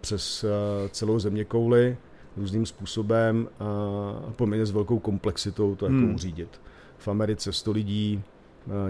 přes 0.01 0.45
celou 0.91 1.19
země 1.19 1.45
kouly, 1.45 1.97
různým 2.37 2.67
způsobem 2.67 3.49
a 4.29 4.33
poměrně 4.33 4.67
s 4.67 4.71
velkou 4.71 4.99
komplexitou 4.99 5.75
to 5.75 5.87
jako 5.87 5.97
hmm. 5.97 6.15
uřídit. 6.15 6.61
V 6.99 7.09
Americe 7.09 7.53
100 7.53 7.73
lidí, 7.73 8.23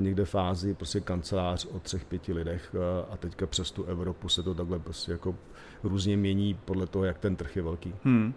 někde 0.00 0.24
fázi 0.24 0.74
prostě 0.74 1.00
kancelář 1.00 1.66
o 1.66 1.80
třech, 1.80 2.04
pěti 2.04 2.32
lidech 2.32 2.74
a 3.10 3.16
teďka 3.16 3.46
přes 3.46 3.70
tu 3.70 3.84
Evropu 3.84 4.28
se 4.28 4.42
to 4.42 4.54
takhle 4.54 4.78
prostě 4.78 5.12
jako 5.12 5.34
různě 5.82 6.16
mění 6.16 6.54
podle 6.64 6.86
toho, 6.86 7.04
jak 7.04 7.18
ten 7.18 7.36
trh 7.36 7.56
je 7.56 7.62
velký. 7.62 7.94
Hmm. 8.04 8.34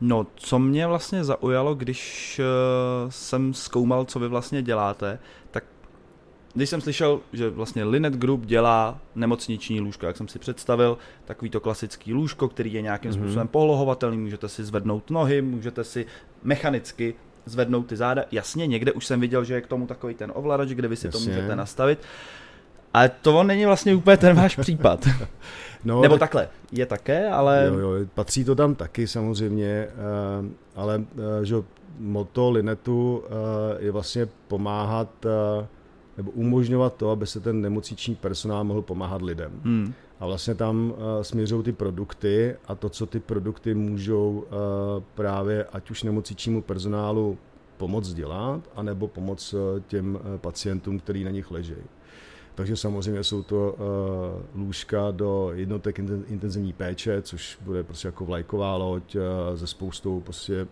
No, 0.00 0.26
co 0.34 0.58
mě 0.58 0.86
vlastně 0.86 1.24
zaujalo, 1.24 1.74
když 1.74 2.40
uh, 2.40 3.10
jsem 3.10 3.54
zkoumal, 3.54 4.04
co 4.04 4.18
vy 4.18 4.28
vlastně 4.28 4.62
děláte, 4.62 5.18
tak 5.50 5.64
když 6.54 6.70
jsem 6.70 6.80
slyšel, 6.80 7.20
že 7.32 7.50
vlastně 7.50 7.84
Linet 7.84 8.14
Group 8.14 8.46
dělá 8.46 9.00
nemocniční 9.14 9.80
lůžko, 9.80 10.06
jak 10.06 10.16
jsem 10.16 10.28
si 10.28 10.38
představil, 10.38 10.98
takový 11.24 11.50
to 11.50 11.60
klasický 11.60 12.14
lůžko, 12.14 12.48
který 12.48 12.72
je 12.72 12.82
nějakým 12.82 13.10
mm-hmm. 13.10 13.22
způsobem 13.22 13.48
polohovatelný, 13.48 14.18
můžete 14.18 14.48
si 14.48 14.64
zvednout 14.64 15.10
nohy, 15.10 15.42
můžete 15.42 15.84
si 15.84 16.06
mechanicky 16.42 17.14
zvednout 17.50 17.86
ty 17.86 17.96
záda. 17.96 18.24
Jasně, 18.32 18.66
někde 18.66 18.92
už 18.92 19.06
jsem 19.06 19.20
viděl, 19.20 19.44
že 19.44 19.54
je 19.54 19.60
k 19.60 19.66
tomu 19.66 19.86
takový 19.86 20.14
ten 20.14 20.32
ovladač, 20.34 20.68
kde 20.68 20.88
vy 20.88 20.96
si 20.96 21.06
Jasně. 21.06 21.20
to 21.20 21.30
můžete 21.30 21.56
nastavit. 21.56 21.98
Ale 22.94 23.10
to 23.22 23.42
není 23.42 23.66
vlastně 23.66 23.94
úplně 23.94 24.16
ten 24.16 24.36
váš 24.36 24.56
případ. 24.56 25.08
No, 25.84 26.00
Nebo 26.00 26.14
tak, 26.14 26.20
takhle, 26.20 26.48
je 26.72 26.86
také, 26.86 27.28
ale... 27.28 27.64
Jo, 27.68 27.78
jo, 27.78 28.06
patří 28.14 28.44
to 28.44 28.54
tam 28.54 28.74
taky 28.74 29.06
samozřejmě, 29.06 29.66
eh, 29.66 29.90
ale 30.76 31.04
eh, 31.40 31.44
že 31.44 31.56
moto 31.98 32.50
Linetu 32.50 33.22
eh, 33.24 33.84
je 33.84 33.90
vlastně 33.90 34.28
pomáhat 34.48 35.08
nebo 36.16 36.30
umožňovat 36.30 36.94
to, 36.94 37.10
aby 37.10 37.26
se 37.26 37.40
ten 37.40 37.60
nemocniční 37.60 38.14
personál 38.14 38.64
mohl 38.64 38.82
pomáhat 38.82 39.22
lidem. 39.22 39.50
Hmm. 39.64 39.94
A 40.20 40.26
vlastně 40.26 40.54
tam 40.54 40.90
uh, 40.90 40.96
směřují 41.22 41.62
ty 41.62 41.72
produkty 41.72 42.56
a 42.66 42.74
to, 42.74 42.88
co 42.88 43.06
ty 43.06 43.20
produkty 43.20 43.74
můžou 43.74 44.30
uh, 44.30 44.46
právě 45.14 45.64
ať 45.64 45.90
už 45.90 46.02
nemocničnímu 46.02 46.62
personálu 46.62 47.38
pomoct 47.76 48.14
dělat, 48.14 48.60
anebo 48.76 49.08
pomoct 49.08 49.52
uh, 49.52 49.60
těm 49.86 50.18
pacientům, 50.36 50.98
který 50.98 51.24
na 51.24 51.30
nich 51.30 51.50
leží. 51.50 51.74
Takže 52.54 52.76
samozřejmě 52.76 53.24
jsou 53.24 53.42
to 53.42 53.76
lůžka 54.54 55.10
do 55.10 55.50
jednotek 55.54 55.98
intenzivní 56.26 56.72
péče, 56.72 57.22
což 57.22 57.58
bude 57.60 57.82
prostě 57.82 58.08
jako 58.08 58.24
vlajková 58.24 58.76
loď 58.76 59.16
se 59.54 59.66
spoustou 59.66 60.20
prostě 60.20 60.66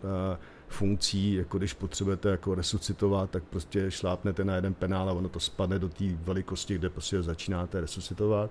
funkcí, 0.69 1.35
jako 1.35 1.59
když 1.59 1.73
potřebujete 1.73 2.29
jako 2.29 2.55
resuscitovat, 2.55 3.31
tak 3.31 3.43
prostě 3.45 3.91
šlápnete 3.91 4.45
na 4.45 4.55
jeden 4.55 4.75
penál 4.75 5.09
a 5.09 5.13
ono 5.13 5.29
to 5.29 5.41
spadne 5.41 5.79
do 5.79 5.89
té 5.89 6.05
velikosti, 6.15 6.75
kde 6.75 6.91
prostě 6.91 7.23
začínáte 7.23 7.81
resuscitovat. 7.81 8.51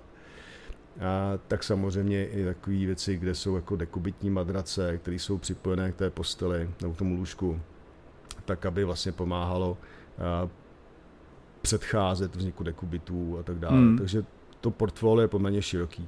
A 0.99 1.39
tak 1.47 1.63
samozřejmě 1.63 2.27
i 2.27 2.45
takové 2.45 2.75
věci, 2.75 3.17
kde 3.17 3.35
jsou 3.35 3.55
jako 3.55 3.75
dekubitní 3.75 4.29
madrace, 4.29 4.97
které 4.97 5.15
jsou 5.15 5.37
připojené 5.37 5.91
k 5.91 5.95
té 5.95 6.09
posteli 6.09 6.69
nebo 6.81 6.93
k 6.93 6.97
tomu 6.97 7.15
lůžku, 7.15 7.59
tak 8.45 8.65
aby 8.65 8.83
vlastně 8.83 9.11
pomáhalo 9.11 9.77
předcházet 11.61 12.35
vzniku 12.35 12.63
dekubitů 12.63 13.37
a 13.39 13.43
tak 13.43 13.59
dále. 13.59 13.77
Hmm. 13.77 13.97
Takže 13.97 14.23
to 14.61 14.71
portfolio 14.71 15.21
je 15.21 15.27
poměrně 15.27 15.61
široký. 15.61 16.07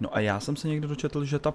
No 0.00 0.16
a 0.16 0.20
já 0.20 0.40
jsem 0.40 0.56
se 0.56 0.68
někdo 0.68 0.88
dočetl, 0.88 1.24
že 1.24 1.38
ta 1.38 1.54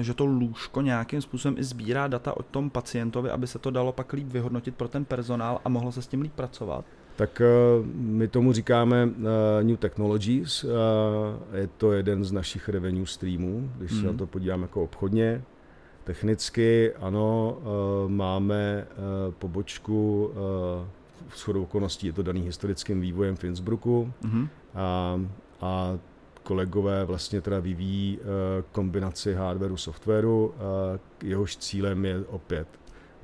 že 0.00 0.14
to 0.14 0.24
lůžko 0.24 0.80
nějakým 0.80 1.22
způsobem 1.22 1.58
i 1.58 1.64
sbírá 1.64 2.06
data 2.06 2.36
o 2.36 2.42
tom 2.42 2.70
pacientovi, 2.70 3.30
aby 3.30 3.46
se 3.46 3.58
to 3.58 3.70
dalo 3.70 3.92
pak 3.92 4.12
líp 4.12 4.26
vyhodnotit 4.26 4.76
pro 4.76 4.88
ten 4.88 5.04
personál 5.04 5.60
a 5.64 5.68
mohlo 5.68 5.92
se 5.92 6.02
s 6.02 6.06
tím 6.06 6.20
líp 6.20 6.32
pracovat? 6.32 6.84
Tak 7.16 7.40
eh, 7.40 7.46
my 7.94 8.28
tomu 8.28 8.52
říkáme 8.52 9.08
eh, 9.08 9.64
New 9.64 9.76
Technologies. 9.76 10.64
Eh, 10.64 11.58
je 11.58 11.66
to 11.66 11.92
jeden 11.92 12.24
z 12.24 12.32
našich 12.32 12.68
revenue 12.68 13.06
streamů, 13.06 13.70
když 13.76 13.92
mm. 13.92 13.98
se 13.98 14.04
na 14.04 14.10
hmm. 14.10 14.18
to 14.18 14.26
podívám 14.26 14.62
jako 14.62 14.82
obchodně. 14.82 15.42
Technicky 16.04 16.92
ano, 16.94 17.58
máme 18.08 18.86
pobočku 19.38 20.30
v 21.28 21.38
shodou 21.38 21.62
okolností 21.62 22.06
je 22.06 22.12
to 22.12 22.22
daný 22.22 22.40
historickým 22.40 23.00
vývojem 23.00 23.36
v 23.36 23.44
Innsbrucku 23.44 24.12
mm. 24.22 24.48
a, 24.74 25.20
a 25.60 25.98
kolegové 26.42 27.04
vlastně 27.04 27.40
teda 27.40 27.58
vyvíjí 27.58 28.18
kombinaci 28.72 29.34
hardwareu, 29.34 29.76
softwaru, 29.76 30.54
eh, 30.54 30.98
jehož 31.22 31.56
cílem 31.56 32.04
je 32.04 32.24
opět 32.24 32.68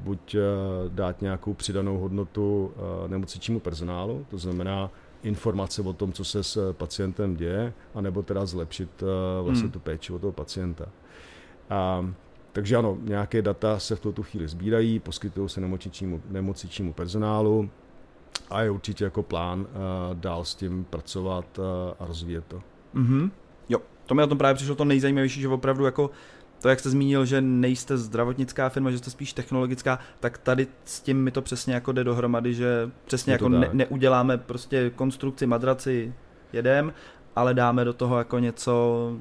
buď 0.04 0.34
eh, 0.34 0.40
dát 0.88 1.22
nějakou 1.22 1.54
přidanou 1.54 1.98
hodnotu 1.98 2.72
nemocničnímu 3.06 3.60
personálu, 3.60 4.26
to 4.30 4.38
znamená 4.38 4.90
informace 5.22 5.82
o 5.82 5.92
tom, 5.92 6.12
co 6.12 6.24
se 6.24 6.42
s 6.44 6.72
pacientem 6.72 7.36
děje, 7.36 7.72
anebo 7.94 8.22
teda 8.22 8.46
zlepšit 8.46 9.02
vlastně 9.42 9.62
hmm. 9.62 9.72
tu 9.72 9.78
péči 9.78 10.12
o 10.12 10.18
toho 10.18 10.32
pacienta. 10.32 10.86
A, 11.70 12.06
takže 12.52 12.76
ano, 12.76 12.98
nějaké 13.02 13.42
data 13.42 13.78
se 13.78 13.96
v 13.96 14.00
tuto 14.00 14.22
chvíli 14.22 14.48
sbírají, 14.48 14.98
poskytují 14.98 15.48
se 15.48 15.60
nemocničnímu, 15.60 16.22
nemocničnímu 16.30 16.92
personálu 16.92 17.70
a 18.50 18.62
je 18.62 18.70
určitě 18.70 19.04
jako 19.04 19.22
plán 19.22 19.66
dál 20.14 20.44
s 20.44 20.54
tím 20.54 20.84
pracovat 20.84 21.60
a 21.98 22.06
rozvíjet 22.06 22.44
to. 22.48 22.62
Mm-hmm. 22.94 23.30
Jo, 23.68 23.78
to 24.06 24.14
mi 24.14 24.20
na 24.20 24.26
tom 24.26 24.38
právě 24.38 24.54
přišlo 24.54 24.74
to 24.74 24.84
nejzajímavější, 24.84 25.40
že 25.40 25.48
opravdu 25.48 25.84
jako 25.84 26.10
to, 26.60 26.68
jak 26.68 26.80
jste 26.80 26.90
zmínil, 26.90 27.24
že 27.24 27.40
nejste 27.40 27.98
zdravotnická 27.98 28.68
firma, 28.68 28.90
že 28.90 28.98
jste 28.98 29.10
spíš 29.10 29.32
technologická, 29.32 29.98
tak 30.20 30.38
tady 30.38 30.66
s 30.84 31.00
tím 31.00 31.24
mi 31.24 31.30
to 31.30 31.42
přesně 31.42 31.74
jako 31.74 31.92
jde 31.92 32.04
dohromady, 32.04 32.54
že 32.54 32.90
přesně 33.04 33.32
jako 33.32 33.48
ne, 33.48 33.70
neuděláme 33.72 34.38
prostě 34.38 34.90
konstrukci 34.90 35.46
madraci 35.46 36.14
jedem, 36.52 36.92
ale 37.36 37.54
dáme 37.54 37.84
do 37.84 37.92
toho 37.92 38.18
jako 38.18 38.38
něco, 38.38 39.12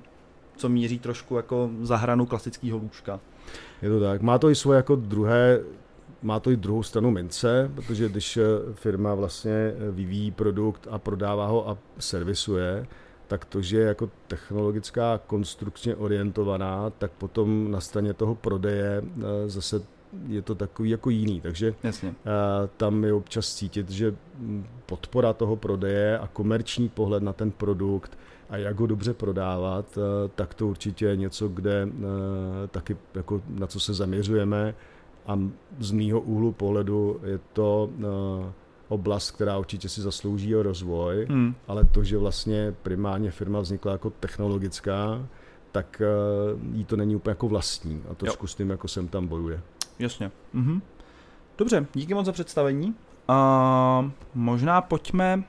co 0.55 0.69
míří 0.69 0.99
trošku 0.99 1.35
jako 1.35 1.69
za 1.81 1.95
hranu 1.95 2.25
klasického 2.25 2.77
lůžka. 2.77 3.19
Je 3.81 3.89
to 3.89 3.99
tak. 3.99 4.21
Má 4.21 4.37
to 4.37 4.49
i 4.49 4.55
svoje 4.55 4.77
jako 4.77 4.95
druhé, 4.95 5.59
má 6.21 6.39
to 6.39 6.51
i 6.51 6.57
druhou 6.57 6.83
stranu 6.83 7.11
mince, 7.11 7.71
protože 7.75 8.09
když 8.09 8.39
firma 8.73 9.15
vlastně 9.15 9.73
vyvíjí 9.91 10.31
produkt 10.31 10.87
a 10.91 10.99
prodává 10.99 11.47
ho 11.47 11.69
a 11.69 11.77
servisuje, 11.99 12.87
tak 13.29 13.45
to, 13.45 13.61
že 13.61 13.77
je 13.77 13.85
jako 13.85 14.09
technologická 14.27 15.19
konstrukčně 15.27 15.95
orientovaná, 15.95 16.89
tak 16.89 17.11
potom 17.11 17.71
na 17.71 17.81
straně 17.81 18.13
toho 18.13 18.35
prodeje 18.35 19.03
eh, 19.03 19.49
zase 19.49 19.81
je 20.27 20.41
to 20.41 20.55
takový 20.55 20.89
jako 20.89 21.09
jiný, 21.09 21.41
takže 21.41 21.75
Jasně. 21.83 22.09
Eh, 22.09 22.69
tam 22.77 23.03
je 23.03 23.13
občas 23.13 23.55
cítit, 23.55 23.89
že 23.89 24.15
podpora 24.85 25.33
toho 25.33 25.55
prodeje 25.55 26.19
a 26.19 26.27
komerční 26.27 26.89
pohled 26.89 27.23
na 27.23 27.33
ten 27.33 27.51
produkt 27.51 28.17
a 28.49 28.57
jak 28.57 28.79
ho 28.79 28.87
dobře 28.87 29.13
prodávat, 29.13 29.97
eh, 29.97 30.29
tak 30.35 30.53
to 30.53 30.67
určitě 30.67 31.05
je 31.05 31.15
něco, 31.15 31.47
kde 31.47 31.87
taky 32.71 32.97
jako 33.15 33.41
na 33.49 33.67
co 33.67 33.79
se 33.79 33.93
zaměřujeme 33.93 34.75
a 35.27 35.39
z 35.79 35.91
mýho 35.91 36.21
úhlu 36.21 36.51
pohledu 36.51 37.19
je 37.23 37.39
to 37.53 37.89
oblast, 38.89 39.31
která 39.31 39.57
určitě 39.57 39.89
si 39.89 40.01
zaslouží 40.01 40.55
o 40.55 40.63
rozvoj, 40.63 41.25
hmm. 41.29 41.55
ale 41.67 41.85
to, 41.85 42.03
že 42.03 42.17
vlastně 42.17 42.75
primárně 42.83 43.31
firma 43.31 43.59
vznikla 43.59 43.91
jako 43.91 44.09
technologická, 44.09 45.27
tak 45.71 46.01
uh, 46.53 46.75
jí 46.75 46.85
to 46.85 46.95
není 46.95 47.15
úplně 47.15 47.31
jako 47.31 47.47
vlastní 47.47 48.03
a 48.11 48.13
trošku 48.13 48.43
jo. 48.43 48.47
s 48.47 48.55
tím 48.55 48.69
jako 48.69 48.87
sem 48.87 49.07
tam 49.07 49.27
bojuje. 49.27 49.61
Jasně. 49.99 50.31
Mhm. 50.53 50.81
Dobře, 51.57 51.85
díky 51.93 52.13
moc 52.13 52.25
za 52.25 52.31
představení. 52.31 52.95
Uh, 53.29 54.09
možná 54.33 54.81
pojďme 54.81 55.43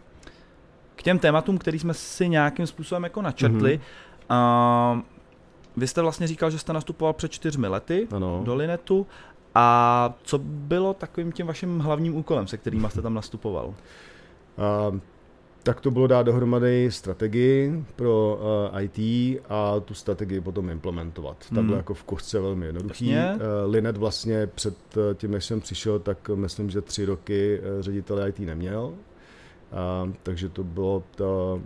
k 0.97 1.03
těm 1.03 1.19
tématům, 1.19 1.59
který 1.59 1.79
jsme 1.79 1.95
si 1.95 2.29
nějakým 2.29 2.67
způsobem 2.67 3.05
jako 3.05 3.23
načrtli. 3.23 3.81
Mm-hmm. 4.29 4.97
Uh, 4.97 5.03
vy 5.77 5.87
jste 5.87 6.03
vlastně 6.03 6.27
říkal, 6.27 6.51
že 6.51 6.59
jste 6.59 6.73
nastupoval 6.73 7.13
před 7.13 7.33
čtyřmi 7.33 7.69
lety 7.69 8.09
ano. 8.11 8.43
do 8.45 8.55
Linetu. 8.55 9.07
A 9.55 10.19
co 10.23 10.39
bylo 10.45 10.95
takovým 10.95 11.33
tím 11.33 11.47
vaším 11.47 11.79
hlavním 11.79 12.17
úkolem, 12.17 12.47
se 12.47 12.57
kterým 12.57 12.89
jste 12.91 13.03
tam 13.03 13.15
nastupoval? 13.15 13.67
Uh, 13.67 14.99
tak 15.63 15.81
to 15.81 15.91
bylo 15.91 16.07
dát 16.07 16.23
dohromady 16.23 16.91
strategii 16.91 17.85
pro 17.97 18.41
uh, 18.73 18.83
IT 18.83 18.99
a 19.49 19.81
tu 19.81 19.95
strategii 19.95 20.41
potom 20.41 20.71
implementovat. 20.71 21.37
Hmm. 21.51 21.57
Tak 21.57 21.65
bylo 21.65 21.77
jako 21.77 21.95
v 21.95 22.05
kostce 22.05 22.41
velmi 22.41 22.67
jednoduchý. 22.67 23.11
Uh, 23.11 23.17
Linet 23.67 23.97
vlastně 23.97 24.47
před 24.47 24.77
tím, 25.15 25.31
než 25.31 25.45
jsem 25.45 25.61
přišel, 25.61 25.99
tak 25.99 26.29
myslím, 26.29 26.71
že 26.71 26.81
tři 26.81 27.05
roky 27.05 27.61
ředitel 27.81 28.29
IT 28.29 28.39
neměl. 28.39 28.85
Uh, 28.85 30.13
takže 30.23 30.49
to 30.49 30.65
bylo 30.65 31.03
to, 31.17 31.61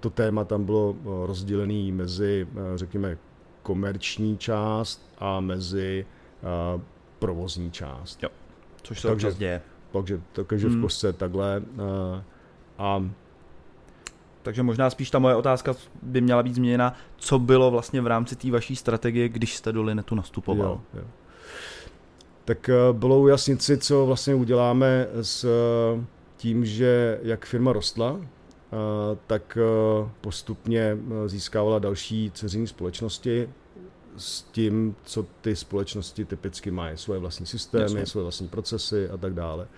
to 0.00 0.10
téma 0.10 0.44
tam 0.44 0.64
bylo 0.64 0.96
rozdělené 1.26 1.92
mezi, 1.92 2.48
řekněme, 2.74 3.18
komerční 3.62 4.38
část 4.38 5.12
a 5.18 5.40
mezi 5.40 6.06
provozní 7.18 7.70
část. 7.70 8.22
Jo, 8.22 8.28
což 8.82 9.00
se 9.00 9.08
takže, 9.08 9.26
občas 9.26 9.38
děje. 9.38 9.62
Takže, 9.92 10.20
takže 10.32 10.68
hmm. 10.68 10.78
v 10.78 10.80
kostce 10.80 11.12
takhle. 11.12 11.62
Uh, 11.74 12.20
a 12.78 13.10
takže 14.46 14.62
možná 14.62 14.90
spíš 14.90 15.10
ta 15.10 15.18
moje 15.18 15.34
otázka 15.34 15.74
by 16.02 16.20
měla 16.20 16.42
být 16.42 16.54
změněna, 16.54 16.94
co 17.16 17.38
bylo 17.38 17.70
vlastně 17.70 18.00
v 18.00 18.06
rámci 18.06 18.36
té 18.36 18.50
vaší 18.50 18.76
strategie, 18.76 19.28
když 19.28 19.56
jste 19.56 19.72
do 19.72 19.82
Linetu 19.82 20.14
nastupoval. 20.14 20.80
Jo, 20.94 21.00
jo. 21.00 21.04
Tak 22.44 22.68
eh, 22.68 22.74
bylo 22.92 23.20
ujasnit 23.20 23.62
si, 23.62 23.78
co 23.78 24.06
vlastně 24.06 24.34
uděláme 24.34 25.06
s 25.22 25.44
eh, 25.44 26.04
tím, 26.36 26.64
že 26.64 27.20
jak 27.22 27.46
firma 27.46 27.72
rostla, 27.72 28.16
eh, 28.20 28.26
tak 29.26 29.58
postupně 30.20 30.98
získávala 31.26 31.78
další 31.78 32.30
dceřiní 32.34 32.66
společnosti 32.66 33.48
s 34.16 34.42
tím, 34.42 34.96
co 35.04 35.26
ty 35.40 35.56
společnosti 35.56 36.24
typicky 36.24 36.70
mají. 36.70 36.96
Svoje 36.96 37.20
vlastní 37.20 37.46
systémy, 37.46 37.82
Jasně. 37.82 38.06
svoje 38.06 38.22
vlastní 38.22 38.48
procesy 38.48 39.08
a 39.08 39.16
tak 39.16 39.34
dále. 39.34 39.68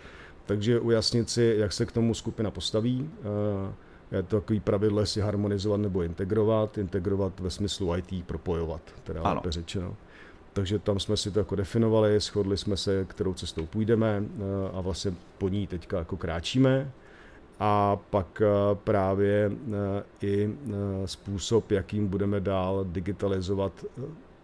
Takže 0.47 0.81
ujasnit 0.81 1.31
si, 1.31 1.55
jak 1.59 1.73
se 1.73 1.87
k 1.87 1.93
tomu 1.93 2.15
skupina 2.15 2.51
postaví, 2.51 3.11
je 4.13 4.23
to 4.23 4.41
takový 4.41 4.61
pravidlo, 4.61 5.07
si 5.07 5.21
harmonizovat 5.21 5.81
nebo 5.81 6.03
integrovat. 6.03 6.79
Integrovat 6.79 7.41
ve 7.41 7.51
smyslu 7.51 7.97
IT, 7.97 8.27
propojovat, 8.27 8.81
teda 9.05 9.23
ano. 9.23 9.35
lépe 9.35 9.53
řečeno. 9.53 9.97
Takže 10.53 10.79
tam 10.79 11.01
jsme 11.01 11.17
si 11.17 11.31
to 11.31 11.39
jako 11.39 11.57
definovali, 11.57 12.21
shodli 12.21 12.57
jsme 12.57 12.77
se, 12.77 13.05
kterou 13.05 13.35
cestou 13.35 13.67
půjdeme 13.67 14.23
eh, 14.23 14.43
a 14.73 14.81
vlastně 14.81 15.15
po 15.39 15.49
ní 15.49 15.67
teďka 15.67 15.99
jako 15.99 16.17
kráčíme. 16.17 16.93
A 17.61 17.97
pak 18.11 18.43
eh, 18.43 18.75
právě 18.75 19.53
eh, 19.53 20.27
i 20.27 20.55
způsob, 21.05 21.71
jakým 21.71 22.09
budeme 22.09 22.41
dál 22.41 22.85
digitalizovat 22.89 23.85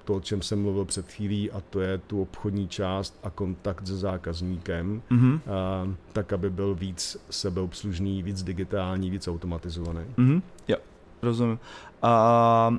to, 0.05 0.15
o 0.15 0.21
čem 0.21 0.43
jsem 0.43 0.63
mluvil 0.63 0.85
před 0.85 1.13
chvílí, 1.13 1.51
a 1.51 1.61
to 1.71 1.81
je 1.81 1.99
tu 1.99 2.23
obchodní 2.23 2.69
část 2.69 3.19
a 3.23 3.31
kontakt 3.31 3.87
se 3.87 3.97
zákazníkem, 3.97 5.03
mm-hmm. 5.11 5.41
a, 5.47 5.89
tak, 6.13 6.33
aby 6.33 6.51
byl 6.51 6.75
víc 6.75 7.17
sebeobslužný, 7.31 8.23
víc 8.23 8.43
digitální, 8.43 9.11
víc 9.11 9.29
automatizovaný. 9.29 10.01
Mm-hmm. 10.19 10.43
Jo, 10.69 10.77
rozumím. 11.23 11.59
A 12.03 12.77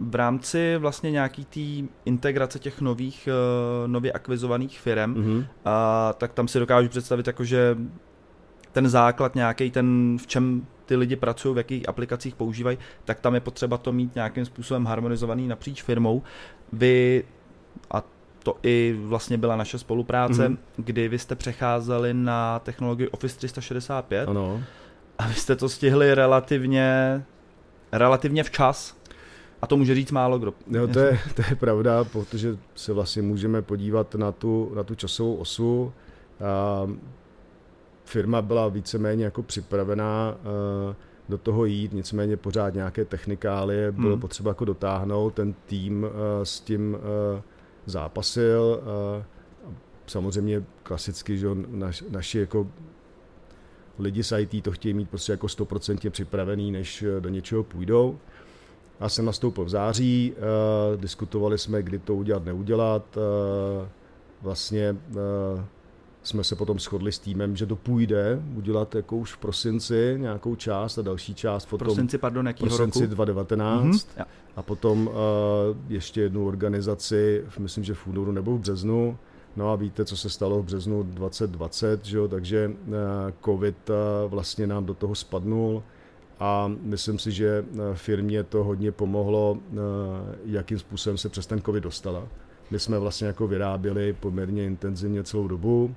v 0.00 0.14
rámci 0.14 0.76
vlastně 0.78 1.10
nějaký 1.10 1.44
té 1.44 1.90
integrace 2.04 2.58
těch 2.58 2.80
nových, 2.80 3.28
uh, 3.82 3.88
nově 3.88 4.12
akvizovaných 4.12 4.80
firm, 4.80 5.14
mm-hmm. 5.14 5.46
a, 5.64 6.12
tak 6.18 6.32
tam 6.32 6.48
si 6.48 6.58
dokážu 6.58 6.88
představit, 6.88 7.26
jakože 7.26 7.76
ten 8.72 8.88
základ 8.88 9.34
nějaký, 9.34 9.70
ten 9.70 10.18
v 10.22 10.26
čem 10.26 10.66
ty 10.86 10.96
lidi 10.96 11.16
pracují, 11.16 11.54
v 11.54 11.58
jakých 11.58 11.88
aplikacích 11.88 12.34
používají, 12.34 12.78
tak 13.04 13.20
tam 13.20 13.34
je 13.34 13.40
potřeba 13.40 13.78
to 13.78 13.92
mít 13.92 14.14
nějakým 14.14 14.44
způsobem 14.44 14.86
harmonizovaný 14.86 15.48
napříč 15.48 15.82
firmou. 15.82 16.22
Vy, 16.72 17.24
a 17.90 18.04
to 18.42 18.56
i 18.62 18.98
vlastně 19.02 19.38
byla 19.38 19.56
naše 19.56 19.78
spolupráce, 19.78 20.48
mm-hmm. 20.48 20.58
kdy 20.76 21.08
vy 21.08 21.18
jste 21.18 21.34
přecházeli 21.34 22.14
na 22.14 22.58
technologii 22.58 23.08
Office 23.08 23.36
365 23.36 24.28
ano. 24.28 24.62
a 25.18 25.28
vy 25.28 25.34
jste 25.34 25.56
to 25.56 25.68
stihli 25.68 26.14
relativně, 26.14 27.22
relativně 27.92 28.44
včas. 28.44 28.98
A 29.62 29.66
to 29.66 29.76
může 29.76 29.94
říct 29.94 30.10
málo 30.10 30.38
kdo. 30.38 30.54
Jo, 30.70 30.88
to 30.88 30.98
je, 30.98 31.18
to 31.34 31.42
je 31.50 31.56
pravda, 31.56 32.04
protože 32.04 32.56
se 32.74 32.92
vlastně 32.92 33.22
můžeme 33.22 33.62
podívat 33.62 34.14
na 34.14 34.32
tu, 34.32 34.72
na 34.74 34.82
tu 34.82 34.94
časovou 34.94 35.34
osu. 35.34 35.92
A 36.44 36.86
firma 38.08 38.42
byla 38.42 38.68
víceméně 38.68 39.24
jako 39.24 39.42
připravená 39.42 40.36
uh, 40.88 40.94
do 41.28 41.38
toho 41.38 41.64
jít, 41.64 41.92
nicméně 41.92 42.36
pořád 42.36 42.74
nějaké 42.74 43.04
technikálie 43.04 43.92
bylo 43.92 44.12
hmm. 44.12 44.20
potřeba 44.20 44.50
jako 44.50 44.64
dotáhnout, 44.64 45.34
ten 45.34 45.54
tým 45.66 46.02
uh, 46.02 46.08
s 46.42 46.60
tím 46.60 46.94
uh, 46.94 47.40
zápasil, 47.86 48.82
samozřejmě 50.06 50.64
klasicky, 50.82 51.38
že 51.38 51.48
naš, 51.68 52.04
naši 52.10 52.38
jako 52.38 52.66
lidi 53.98 54.22
z 54.22 54.38
IT 54.38 54.64
to 54.64 54.72
chtějí 54.72 54.94
mít 54.94 55.10
prostě 55.10 55.32
jako 55.32 55.46
100% 55.46 56.10
připravený, 56.10 56.72
než 56.72 57.04
do 57.20 57.28
něčeho 57.28 57.64
půjdou. 57.64 58.18
Já 59.00 59.08
jsem 59.08 59.24
nastoupil 59.24 59.64
v 59.64 59.68
září, 59.68 60.34
diskutovali 60.96 61.58
jsme, 61.58 61.82
kdy 61.82 61.98
to 61.98 62.14
udělat, 62.14 62.44
neudělat. 62.44 63.18
Vlastně 64.42 64.96
jsme 66.22 66.44
se 66.44 66.56
potom 66.56 66.78
shodli 66.78 67.12
s 67.12 67.18
týmem, 67.18 67.56
že 67.56 67.66
to 67.66 67.76
půjde 67.76 68.42
udělat 68.54 68.94
jako 68.94 69.16
už 69.16 69.32
v 69.32 69.38
prosinci 69.38 70.14
nějakou 70.16 70.56
část 70.56 70.98
a 70.98 71.02
další 71.02 71.34
část 71.34 71.66
potom 71.66 71.86
prosinci, 71.86 72.18
pardon, 72.18 72.46
jakýho 72.46 72.66
prosinci 72.66 73.00
roku? 73.00 73.14
2019 73.14 73.96
mm-hmm, 73.96 74.24
a 74.56 74.62
potom 74.62 75.06
uh, 75.06 75.14
ještě 75.88 76.20
jednu 76.20 76.46
organizaci, 76.46 77.44
myslím, 77.58 77.84
že 77.84 77.94
v 77.94 78.06
únoru 78.06 78.32
nebo 78.32 78.56
v 78.56 78.60
březnu, 78.60 79.18
No 79.56 79.72
a 79.72 79.76
víte, 79.76 80.04
co 80.04 80.16
se 80.16 80.30
stalo 80.30 80.62
v 80.62 80.64
březnu 80.64 81.02
2020, 81.02 82.04
že 82.04 82.16
jo? 82.16 82.28
takže 82.28 82.68
uh, 82.68 82.94
covid 83.44 83.90
uh, 83.90 83.96
vlastně 84.30 84.66
nám 84.66 84.84
do 84.84 84.94
toho 84.94 85.14
spadnul 85.14 85.82
a 86.40 86.72
myslím 86.82 87.18
si, 87.18 87.32
že 87.32 87.64
firmě 87.94 88.44
to 88.44 88.64
hodně 88.64 88.92
pomohlo, 88.92 89.58
jakým 90.44 90.78
způsobem 90.78 91.18
se 91.18 91.28
přes 91.28 91.46
ten 91.46 91.62
covid 91.62 91.84
dostala. 91.84 92.28
My 92.70 92.78
jsme 92.78 92.98
vlastně 92.98 93.26
jako 93.26 93.46
vyráběli 93.46 94.12
poměrně 94.12 94.64
intenzivně 94.64 95.24
celou 95.24 95.48
dobu, 95.48 95.94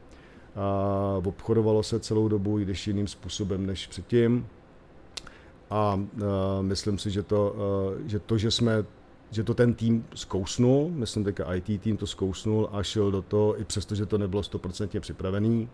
a 0.56 1.22
obchodovalo 1.26 1.84
se 1.84 2.00
celou 2.00 2.28
dobu, 2.28 2.60
i 2.60 2.66
když 2.66 2.88
jiným 2.88 3.08
způsobem 3.08 3.66
než 3.66 3.88
předtím. 3.88 4.48
A 5.70 5.94
uh, 5.96 6.22
myslím 6.62 6.98
si, 6.98 7.12
že 7.12 7.24
to, 7.24 7.56
uh, 7.96 8.08
že 8.08 8.20
to, 8.20 8.38
že 8.38 8.52
jsme 8.52 8.84
že 9.34 9.44
to 9.44 9.54
ten 9.54 9.74
tým 9.74 10.06
zkousnul, 10.16 10.92
myslím 10.94 11.24
teďka 11.24 11.54
IT 11.54 11.82
tým 11.82 11.98
to 11.98 12.08
zkousnul 12.08 12.70
a 12.72 12.84
šel 12.84 13.12
do 13.12 13.22
toho, 13.22 13.60
i 13.62 13.64
přesto, 13.64 13.96
že 13.96 14.06
to 14.06 14.18
nebylo 14.18 14.44
stoprocentně 14.44 15.00
připravený, 15.00 15.70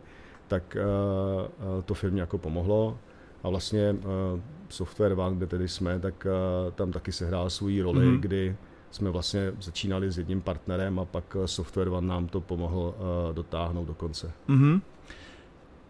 tak 0.48 0.78
uh, 0.78 1.82
to 1.82 1.94
firmě 1.94 2.22
jako 2.22 2.38
pomohlo. 2.38 2.98
A 3.44 3.50
vlastně 3.50 3.96
Software 4.70 5.20
One, 5.20 5.36
kde 5.36 5.48
tedy 5.48 5.68
jsme, 5.68 6.00
tak 6.00 6.28
tam 6.76 6.92
taky 6.92 7.12
sehrál 7.12 7.50
svou 7.50 7.82
roli, 7.82 8.06
mm-hmm. 8.06 8.20
kdy 8.20 8.56
jsme 8.92 9.10
vlastně 9.10 9.52
začínali 9.60 10.12
s 10.12 10.18
jedním 10.18 10.42
partnerem 10.42 11.00
a 11.00 11.06
pak 11.06 11.38
eh, 11.44 11.48
Software 11.48 11.90
One 11.90 12.08
nám 12.08 12.28
to 12.28 12.42
pomohl 12.42 12.96
uh, 12.98 13.36
dotáhnout 13.36 13.86
do 13.86 13.94
konce. 13.94 14.32
Mm-hmm. 14.50 14.82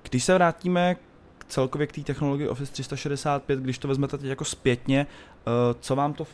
Když 0.09 0.23
se 0.23 0.33
vrátíme 0.33 0.95
k 1.37 1.45
celkově 1.45 1.87
k 1.87 1.91
té 1.91 2.01
technologii 2.01 2.47
Office 2.47 2.71
365, 2.71 3.59
když 3.59 3.77
to 3.77 3.87
vezmete 3.87 4.17
teď 4.17 4.29
jako 4.29 4.45
zpětně, 4.45 5.07
uh, 5.47 5.53
co 5.79 5.95
vám 5.95 6.13
to 6.13 6.27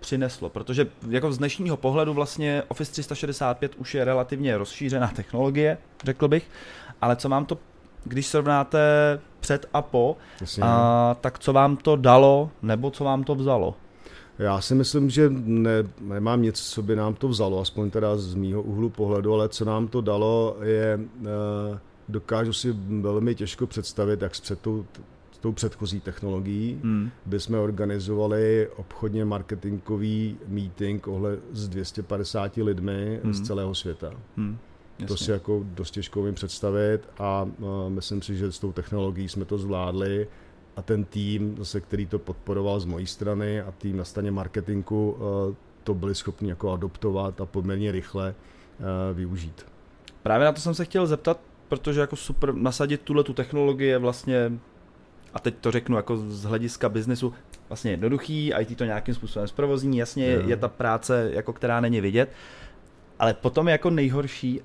přineslo? 0.00 0.48
Protože 0.48 0.86
jako 1.08 1.32
z 1.32 1.38
dnešního 1.38 1.76
pohledu 1.76 2.14
vlastně 2.14 2.62
Office 2.68 2.92
365 2.92 3.74
už 3.74 3.94
je 3.94 4.04
relativně 4.04 4.58
rozšířená 4.58 5.08
technologie, 5.16 5.78
řekl 6.04 6.28
bych, 6.28 6.50
ale 7.00 7.16
co 7.16 7.28
vám 7.28 7.44
to, 7.44 7.58
když 8.04 8.26
srovnáte 8.26 8.78
před 9.40 9.66
a 9.72 9.82
po, 9.82 10.16
a, 10.62 11.16
tak 11.20 11.38
co 11.38 11.52
vám 11.52 11.76
to 11.76 11.96
dalo 11.96 12.50
nebo 12.62 12.90
co 12.90 13.04
vám 13.04 13.24
to 13.24 13.34
vzalo? 13.34 13.74
Já 14.40 14.60
si 14.60 14.74
myslím, 14.74 15.10
že 15.10 15.30
ne, 15.30 15.70
nemám 16.00 16.42
nic, 16.42 16.60
co 16.60 16.82
by 16.82 16.96
nám 16.96 17.14
to 17.14 17.28
vzalo, 17.28 17.60
aspoň 17.60 17.90
teda 17.90 18.16
z 18.16 18.34
mýho 18.34 18.62
úhlu 18.62 18.90
pohledu, 18.90 19.34
ale 19.34 19.48
co 19.48 19.64
nám 19.64 19.88
to 19.88 20.00
dalo 20.00 20.56
je, 20.62 21.00
eh, 21.20 21.78
dokážu 22.08 22.52
si 22.52 22.76
velmi 23.00 23.34
těžko 23.34 23.66
představit, 23.66 24.22
jak 24.22 24.34
s 24.34 24.40
před 24.40 24.60
tou, 24.60 24.86
tou 25.40 25.52
předchozí 25.52 26.00
technologií 26.00 26.80
hmm. 26.82 27.10
by 27.26 27.40
jsme 27.40 27.58
organizovali 27.58 28.68
obchodně 28.76 29.24
marketingový 29.24 30.36
meeting 30.48 31.08
ohle 31.08 31.36
s 31.52 31.68
250 31.68 32.56
lidmi 32.56 33.20
hmm. 33.24 33.34
z 33.34 33.40
celého 33.40 33.74
světa. 33.74 34.12
Hmm. 34.36 34.58
To 35.06 35.16
si 35.16 35.30
jako 35.30 35.62
dost 35.64 35.90
těžko 35.90 36.20
umím 36.20 36.34
představit 36.34 37.08
a 37.18 37.42
uh, 37.42 37.68
myslím 37.88 38.22
si, 38.22 38.36
že 38.36 38.52
s 38.52 38.58
tou 38.58 38.72
technologií 38.72 39.28
jsme 39.28 39.44
to 39.44 39.58
zvládli 39.58 40.26
a 40.80 40.82
ten 40.82 41.04
tým, 41.04 41.56
zase, 41.58 41.80
který 41.80 42.06
to 42.06 42.18
podporoval 42.18 42.80
z 42.80 42.84
mojí 42.84 43.06
strany 43.06 43.60
a 43.60 43.70
tým 43.70 43.96
na 43.96 44.04
straně 44.04 44.30
marketingu, 44.30 45.16
eh, 45.18 45.54
to 45.84 45.94
byli 45.94 46.14
schopni 46.14 46.48
jako 46.48 46.72
adoptovat 46.72 47.40
a 47.40 47.46
poměrně 47.46 47.92
rychle 47.92 48.34
eh, 48.34 49.14
využít. 49.14 49.66
Právě 50.22 50.44
na 50.44 50.52
to 50.52 50.60
jsem 50.60 50.74
se 50.74 50.84
chtěl 50.84 51.06
zeptat, 51.06 51.40
protože 51.68 52.00
jako 52.00 52.16
super 52.16 52.54
nasadit 52.54 53.00
tuhle 53.00 53.24
tu 53.24 53.32
technologii 53.32 53.88
je 53.88 53.98
vlastně, 53.98 54.52
a 55.34 55.40
teď 55.40 55.54
to 55.60 55.70
řeknu 55.70 55.96
jako 55.96 56.16
z 56.16 56.44
hlediska 56.44 56.88
biznesu, 56.88 57.34
vlastně 57.68 57.90
jednoduchý, 57.90 58.52
IT 58.60 58.78
to 58.78 58.84
nějakým 58.84 59.14
způsobem 59.14 59.48
zprovozní, 59.48 59.98
jasně 59.98 60.24
je, 60.24 60.42
je 60.46 60.56
ta 60.56 60.68
práce, 60.68 61.30
jako 61.32 61.52
která 61.52 61.80
není 61.80 62.00
vidět, 62.00 62.32
ale 63.18 63.34
potom 63.34 63.68
je 63.68 63.72
jako 63.72 63.90
nejhorší 63.90 64.60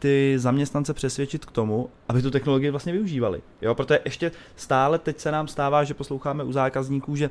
ty 0.00 0.34
zaměstnance 0.36 0.94
přesvědčit 0.94 1.44
k 1.44 1.50
tomu, 1.50 1.90
aby 2.08 2.22
tu 2.22 2.30
technologii 2.30 2.70
vlastně 2.70 2.92
využívali. 2.92 3.42
Jo, 3.62 3.74
protože 3.74 4.00
ještě 4.04 4.32
stále 4.56 4.98
teď 4.98 5.18
se 5.18 5.32
nám 5.32 5.48
stává, 5.48 5.84
že 5.84 5.94
posloucháme 5.94 6.44
u 6.44 6.52
zákazníků, 6.52 7.16
že 7.16 7.30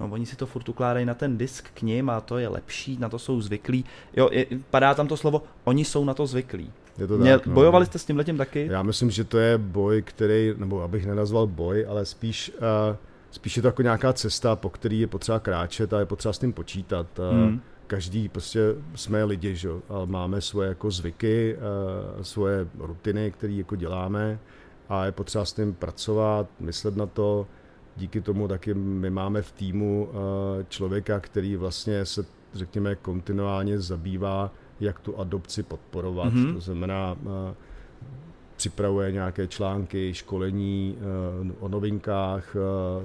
no 0.00 0.08
oni 0.10 0.26
si 0.26 0.36
to 0.36 0.46
furt 0.46 0.68
ukládají 0.68 1.06
na 1.06 1.14
ten 1.14 1.38
disk 1.38 1.68
k 1.74 1.82
ním 1.82 2.10
a 2.10 2.20
to 2.20 2.38
je 2.38 2.48
lepší, 2.48 2.98
na 2.98 3.08
to 3.08 3.18
jsou 3.18 3.40
zvyklí. 3.40 3.84
Jo, 4.16 4.28
je, 4.32 4.46
padá 4.70 4.94
tam 4.94 5.08
to 5.08 5.16
slovo, 5.16 5.42
oni 5.64 5.84
jsou 5.84 6.04
na 6.04 6.14
to 6.14 6.26
zvyklí. 6.26 6.72
Je 6.98 7.06
to 7.06 7.18
Mě, 7.18 7.38
tak, 7.38 7.46
no. 7.46 7.54
Bojovali 7.54 7.86
jste 7.86 7.98
s 7.98 8.04
tím 8.04 8.16
letím 8.16 8.38
taky? 8.38 8.68
Já 8.70 8.82
myslím, 8.82 9.10
že 9.10 9.24
to 9.24 9.38
je 9.38 9.58
boj, 9.58 10.02
který, 10.02 10.54
nebo 10.56 10.82
abych 10.82 11.06
nenazval 11.06 11.46
boj, 11.46 11.86
ale 11.88 12.04
spíš, 12.04 12.52
uh, 12.90 12.96
spíš 13.30 13.56
je 13.56 13.62
to 13.62 13.68
jako 13.68 13.82
nějaká 13.82 14.12
cesta, 14.12 14.56
po 14.56 14.70
který 14.70 15.00
je 15.00 15.06
potřeba 15.06 15.40
kráčet 15.40 15.92
a 15.92 15.98
je 15.98 16.06
potřeba 16.06 16.32
s 16.32 16.38
tím 16.38 16.52
počítat. 16.52 17.06
Uh, 17.18 17.24
Hmm. 17.30 17.60
Každý 17.92 18.28
prostě 18.28 18.60
jsme 18.94 19.24
lidi, 19.24 19.56
že? 19.56 19.68
a 19.88 20.04
máme 20.04 20.40
svoje 20.40 20.68
jako 20.68 20.90
zvyky, 20.90 21.56
uh, 22.16 22.22
svoje 22.22 22.66
rutiny, 22.78 23.30
které 23.30 23.52
jako 23.52 23.76
děláme 23.76 24.38
a 24.88 25.04
je 25.04 25.12
potřeba 25.12 25.44
s 25.44 25.52
tím 25.52 25.74
pracovat, 25.74 26.46
myslet 26.60 26.96
na 26.96 27.06
to. 27.06 27.46
Díky 27.96 28.20
tomu 28.20 28.48
taky 28.48 28.74
my 28.74 29.10
máme 29.10 29.42
v 29.42 29.52
týmu 29.52 30.04
uh, 30.04 30.16
člověka, 30.68 31.20
který 31.20 31.56
vlastně 31.56 32.06
se, 32.06 32.24
řekněme, 32.54 32.94
kontinuálně 32.94 33.80
zabývá, 33.80 34.50
jak 34.80 35.00
tu 35.00 35.18
adopci 35.18 35.62
podporovat. 35.62 36.32
Mhm. 36.32 36.54
To 36.54 36.60
znamená, 36.60 37.16
uh, 37.22 37.30
připravuje 38.56 39.12
nějaké 39.12 39.46
články, 39.46 40.14
školení 40.14 40.98
o 41.60 41.68
novinkách, 41.68 42.56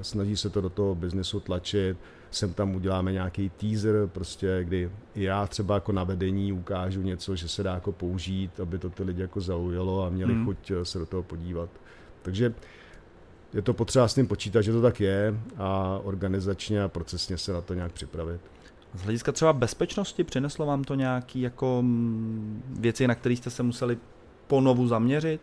snaží 0.01 0.37
se 0.37 0.49
to 0.49 0.61
do 0.61 0.69
toho 0.69 0.95
biznesu 0.95 1.39
tlačit, 1.39 1.97
sem 2.31 2.53
tam 2.53 2.75
uděláme 2.75 3.11
nějaký 3.11 3.49
teaser, 3.49 3.95
prostě, 4.07 4.59
kdy 4.63 4.91
i 5.15 5.23
já 5.23 5.47
třeba 5.47 5.75
jako 5.75 5.91
na 5.91 6.03
vedení 6.03 6.53
ukážu 6.53 7.01
něco, 7.01 7.35
že 7.35 7.47
se 7.47 7.63
dá 7.63 7.73
jako 7.73 7.91
použít, 7.91 8.59
aby 8.59 8.77
to 8.77 8.89
ty 8.89 9.03
lidi 9.03 9.21
jako 9.21 9.41
zaujalo 9.41 10.05
a 10.05 10.09
měli 10.09 10.33
Hmm. 10.33 10.45
hmm. 10.45 10.45
chuť 10.45 10.71
eh, 10.71 10.85
se 10.85 10.99
do 10.99 11.05
toho 11.05 11.23
podívat. 11.23 11.69
Takže 12.21 12.53
je 13.53 13.61
to 13.61 13.73
potřeba 13.73 14.07
s 14.07 14.13
tím 14.13 14.27
počítat, 14.27 14.61
že 14.61 14.71
to 14.71 14.81
tak 14.81 14.99
je 14.99 15.33
a 15.57 15.99
organizačně 16.03 16.83
a 16.83 16.87
procesně 16.87 17.37
se 17.37 17.53
na 17.53 17.61
to 17.61 17.73
nějak 17.73 17.91
připravit. 17.91 18.41
Z 18.93 19.01
hlediska 19.01 19.31
třeba 19.31 19.53
bezpečnosti 19.53 20.23
přineslo 20.23 20.65
vám 20.65 20.83
to 20.83 20.95
nějaký 20.95 21.41
jako 21.41 21.79
mm, 21.81 22.63
věci, 22.79 23.07
na 23.07 23.15
které 23.15 23.35
jste 23.35 23.49
se 23.49 23.63
museli 23.63 23.97
ponovu 24.47 24.87
zaměřit? 24.87 25.41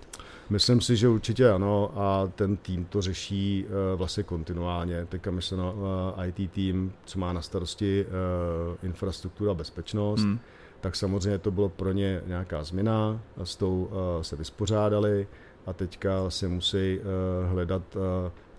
Myslím 0.51 0.81
si, 0.81 0.97
že 0.97 1.09
určitě 1.09 1.51
ano 1.51 1.91
a 1.97 2.31
ten 2.35 2.57
tým 2.57 2.85
to 2.85 3.03
řeší 3.03 3.65
uh, 3.67 3.99
vlastně 3.99 4.23
kontinuálně. 4.23 5.07
Teďka 5.07 5.31
myslím 5.31 5.59
na 5.59 5.71
uh, 5.73 5.81
IT 6.27 6.53
tým, 6.53 6.93
co 7.05 7.19
má 7.19 7.33
na 7.33 7.43
starosti 7.43 8.07
uh, 8.07 8.77
infrastruktura 8.83 9.51
a 9.51 9.55
bezpečnost, 9.55 10.21
Hmm. 10.23 10.39
tak 10.81 10.97
samozřejmě 10.97 11.39
to 11.39 11.51
bylo 11.51 11.69
pro 11.69 11.93
ně 11.93 12.23
nějaká 12.27 12.65
změna, 12.65 13.21
s 13.45 13.57
tou 13.57 13.91
se 14.23 14.37
vyspořádali 14.37 15.27
a 15.67 15.73
teďka 15.73 16.31
se 16.31 16.49
musí 16.49 17.01
hledat, 17.49 17.83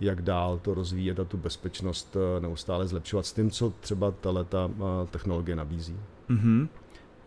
jak 0.00 0.22
dál 0.22 0.58
to 0.62 0.74
rozvíjet 0.74 1.20
a 1.20 1.24
tu 1.24 1.36
bezpečnost 1.36 2.16
neustále 2.40 2.86
zlepšovat 2.86 3.26
s 3.26 3.32
tím, 3.32 3.50
co 3.50 3.72
třeba 3.80 4.10
tato 4.10 4.66
uh, 4.66 5.08
technologie 5.10 5.56
nabízí. 5.56 5.96
Mhm. 6.28 6.68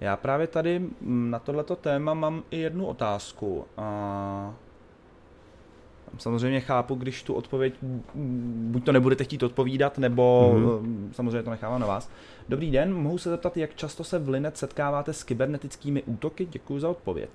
Já 0.01 0.17
právě 0.17 0.47
tady 0.47 0.79
mm, 0.79 1.29
na 1.31 1.39
tohleto 1.39 1.75
téma 1.75 2.13
mám 2.13 2.43
i 2.51 2.59
jednu 2.59 2.85
otázku. 2.85 3.65
A 3.77 4.53
samozřejmě 6.17 6.59
chápu, 6.59 6.95
když 6.95 7.23
tu 7.23 7.33
odpověď 7.33 7.73
buď 8.55 8.83
to 8.85 8.91
nebudete 8.91 9.23
chtít 9.23 9.43
odpovídat, 9.43 9.97
nebo 9.97 10.51
Mhm. 10.55 10.63
mm, 10.65 11.11
samozřejmě 11.15 11.43
to 11.43 11.49
nechávám 11.49 11.81
na 11.81 11.87
vás. 11.87 12.09
Dobrý 12.49 12.71
den, 12.71 12.93
mohu 12.93 13.17
se 13.17 13.29
zeptat, 13.29 13.57
jak 13.57 13.75
často 13.75 14.03
se 14.03 14.19
v 14.19 14.29
Linet 14.29 14.57
setkáváte 14.57 15.13
s 15.13 15.23
kybernetickými 15.23 16.03
útoky? 16.03 16.45
Děkuji 16.45 16.79
za 16.79 16.89
odpověď. 16.89 17.29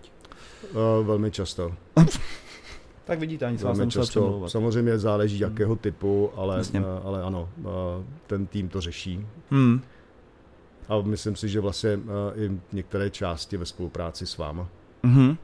Uh, 1.01 1.07
velmi 1.07 1.31
často. 1.31 1.75
Tak 3.07 3.19
vidíte, 3.19 3.47
ani 3.47 3.59
se 3.59 3.65
vás 3.67 3.79
často. 3.89 4.49
Samozřejmě 4.49 4.99
záleží, 4.99 5.39
jakého 5.39 5.77
typu, 5.77 6.31
ale, 6.37 6.63
eh, 6.75 6.83
ale 7.05 7.23
ano, 7.23 7.49
ten 8.27 8.47
tým 8.47 8.69
to 8.69 8.81
řeší. 8.81 9.27
Hmm. 9.51 9.81
A 10.89 11.01
myslím 11.03 11.37
si, 11.37 11.49
že 11.49 11.61
vlastně 11.61 11.91
eh, 11.91 12.45
i 12.45 12.51
některé 12.73 13.11
části 13.11 13.57
ve 13.57 13.67
spolupráci 13.67 14.27
s 14.27 14.39
váma. 14.39 14.69
Mhm. 15.03 15.29
Uh, 15.29 15.37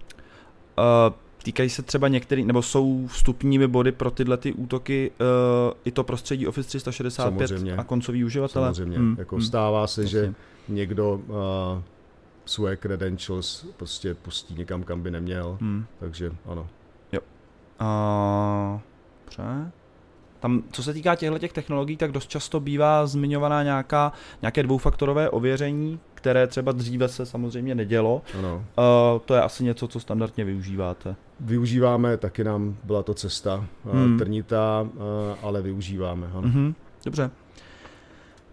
týkají 1.42 1.70
se 1.70 1.82
třeba 1.82 2.08
některý, 2.08 2.44
nebo 2.44 2.62
jsou 2.62 3.06
vstupními 3.06 3.66
body 3.66 3.92
pro 3.92 4.10
tyhle 4.10 4.36
ty 4.36 4.52
útoky 4.52 5.10
uh, 5.10 5.72
i 5.84 5.90
to 5.90 6.04
prostředí 6.04 6.46
Office 6.46 6.68
365 6.68 7.48
Samozřejmě. 7.48 7.76
a 7.76 7.84
koncový 7.84 8.24
uživatele? 8.24 8.66
Samozřejmě. 8.66 8.98
Hmm, 8.98 9.16
Jako 9.18 9.36
hmm. 9.36 9.44
stává 9.44 9.86
se, 9.86 10.06
že 10.06 10.18
Jasně. 10.18 10.34
někdo 10.68 11.14
uh, 11.14 11.82
svoje 12.44 12.76
credentials 12.76 13.66
prostě 13.76 14.14
pustí 14.14 14.54
někam, 14.54 14.82
kam 14.82 15.02
by 15.02 15.10
neměl. 15.10 15.58
Hmm. 15.60 15.84
Takže 15.98 16.32
ano. 16.46 16.68
Uh, 17.80 18.80
dobře. 19.24 19.72
Tam, 20.40 20.62
co 20.72 20.82
se 20.82 20.92
týká 20.92 21.14
těchto 21.14 21.38
těch 21.38 21.52
technologií, 21.52 21.96
tak 21.96 22.12
dost 22.12 22.30
často 22.30 22.60
bývá 22.60 23.06
zmiňovaná 23.06 23.62
nějaká, 23.62 24.12
nějaké 24.42 24.62
dvoufaktorové 24.62 25.30
ověření, 25.30 25.98
které 26.14 26.46
třeba 26.46 26.72
dříve 26.72 27.08
se 27.08 27.26
samozřejmě 27.26 27.74
nedělo. 27.74 28.22
ano. 28.38 28.54
Uh, 28.54 29.20
to 29.24 29.34
je 29.34 29.42
asi 29.42 29.64
něco, 29.64 29.88
co 29.88 30.00
standardně 30.00 30.44
využíváte. 30.44 31.16
Využíváme, 31.40 32.16
taky 32.16 32.44
nám 32.44 32.76
byla 32.84 33.02
to 33.02 33.14
cesta 33.14 33.64
Hmm. 33.84 34.04
hmm. 34.04 34.18
trnitá, 34.18 34.80
uh, 34.94 35.00
ale 35.42 35.62
využíváme. 35.62 36.26
Ano. 36.32 36.42
Mhm, 36.42 36.74
dobře. 37.04 37.30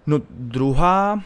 No 0.08 0.22
druhá, 0.30 1.22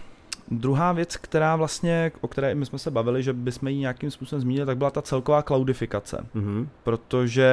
druhá 0.52 0.92
věc, 0.92 1.18
která 1.18 1.56
vlastně, 1.56 2.12
o 2.22 2.28
které 2.28 2.56
my 2.56 2.66
jsme 2.66 2.80
se 2.80 2.92
bavili, 2.92 3.24
že 3.24 3.34
bychom 3.34 3.68
ji 3.70 3.78
nějakým 3.78 4.12
způsobem 4.12 4.42
zmínili, 4.42 4.66
tak 4.66 4.78
byla 4.78 4.92
ta 4.92 5.02
celková 5.02 5.42
cloudifikace. 5.42 6.26
Mhm. 6.34 6.70
Protože 6.84 7.52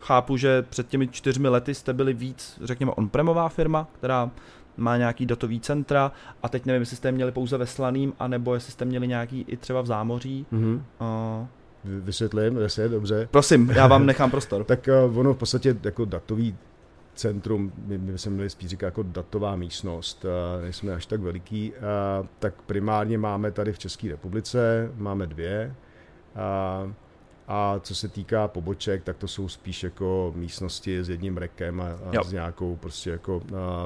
chápu, 0.00 0.36
že 0.36 0.62
před 0.62 0.88
těmi 0.88 1.08
čtyřmi 1.08 1.48
lety 1.48 1.74
jste 1.74 1.92
byli 1.92 2.12
víc, 2.12 2.58
řekněme, 2.64 2.92
on-premová 2.92 3.48
firma, 3.48 3.88
která 3.98 4.30
má 4.76 4.96
nějaký 4.96 5.26
datový 5.26 5.60
centra 5.60 6.12
a 6.42 6.48
teď 6.48 6.66
nevím, 6.66 6.82
jestli 6.82 6.96
jste 6.96 7.12
měli 7.12 7.32
pouze 7.32 7.58
ve 7.58 7.66
Slaným, 7.66 8.12
anebo 8.18 8.54
jestli 8.54 8.72
jste 8.72 8.84
měli 8.84 9.08
nějaký 9.08 9.44
i 9.48 9.56
třeba 9.56 9.80
v 9.80 9.86
zámoří. 9.86 10.46
Mhm. 10.50 10.84
Uh, 11.00 11.46
Vy- 11.84 12.00
Vysvětlím, 12.00 12.56
jestli 12.58 12.88
dobře. 12.88 13.28
prosím, 13.30 13.70
já 13.70 13.86
vám 13.86 14.06
nechám 14.10 14.30
prostor. 14.30 14.64
Tak 14.64 14.88
uh, 15.08 15.18
ono 15.18 15.34
v 15.34 15.36
podstatě 15.38 15.76
jako 15.84 16.04
datový 16.04 16.56
centrum, 17.14 17.72
my, 17.86 17.98
my 17.98 18.18
jsme 18.18 18.32
měli 18.32 18.50
spíš 18.50 18.68
říkat 18.70 18.86
jako 18.86 19.02
datová 19.02 19.56
místnost, 19.56 20.24
uh, 20.24 20.62
nejsme 20.62 20.92
až 20.92 21.06
tak 21.06 21.20
veliký, 21.20 21.72
uh, 22.20 22.26
tak 22.38 22.54
primárně 22.66 23.18
máme 23.18 23.50
tady 23.50 23.72
v 23.72 23.78
České 23.78 24.08
republice, 24.08 24.90
máme 24.96 25.26
dvě. 25.26 25.74
Uh, 26.86 26.92
a 27.52 27.80
co 27.82 27.94
se 27.94 28.08
týká 28.08 28.48
poboček, 28.48 29.02
tak 29.04 29.16
to 29.16 29.28
jsou 29.28 29.48
spíš 29.48 29.82
jako 29.84 30.32
místnosti 30.36 31.04
s 31.04 31.08
jedním 31.08 31.36
rekem 31.36 31.80
a, 31.80 31.88
Jo. 32.12 32.20
a 32.20 32.24
s 32.24 32.32
nějakou 32.32 32.76
prostě 32.76 33.10
jako 33.10 33.36
uh, 33.36 33.42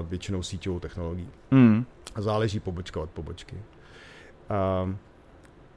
většinou 0.08 0.42
síťovou 0.42 0.80
technologií. 0.80 1.28
A 2.14 2.20
záleží 2.22 2.60
pobočka 2.60 3.00
od 3.00 3.10
pobočky. 3.10 3.56
Um, 4.84 4.98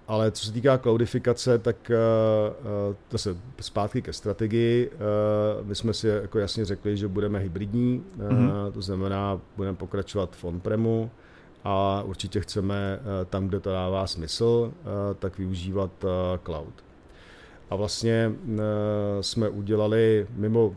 ale 0.08 0.32
co 0.32 0.46
se 0.46 0.52
týká 0.52 0.78
cloudifikace, 0.78 1.58
tak 1.60 1.92
uh, 1.92 2.90
uh, 2.90 2.96
zase 3.10 3.38
zpátky 3.62 4.02
ke 4.02 4.14
strategii. 4.14 4.90
Uh, 4.90 5.68
my 5.68 5.76
jsme 5.76 5.94
si 5.94 6.08
jako 6.08 6.40
jasně 6.40 6.66
řekli, 6.66 6.98
že 6.98 7.08
budeme 7.08 7.40
hybridní, 7.40 8.04
uh, 8.16 8.32
Mhm. 8.32 8.52
to 8.74 8.82
znamená, 8.82 9.40
budeme 9.58 9.78
pokračovat 9.78 10.36
v 10.36 10.44
on-premu 10.44 11.12
a 11.64 12.02
určitě 12.06 12.42
chceme 12.42 13.00
uh, 13.00 13.06
tam, 13.30 13.48
kde 13.48 13.60
to 13.60 13.72
dává 13.72 14.08
smysl, 14.08 14.72
uh, 14.82 14.84
tak 15.20 15.38
využívat 15.38 15.92
uh, 16.04 16.10
cloud. 16.46 16.74
A 17.70 17.76
vlastně 17.76 18.32
uh, 18.46 18.58
jsme 19.22 19.50
udělali 19.50 20.28
mimo 20.36 20.76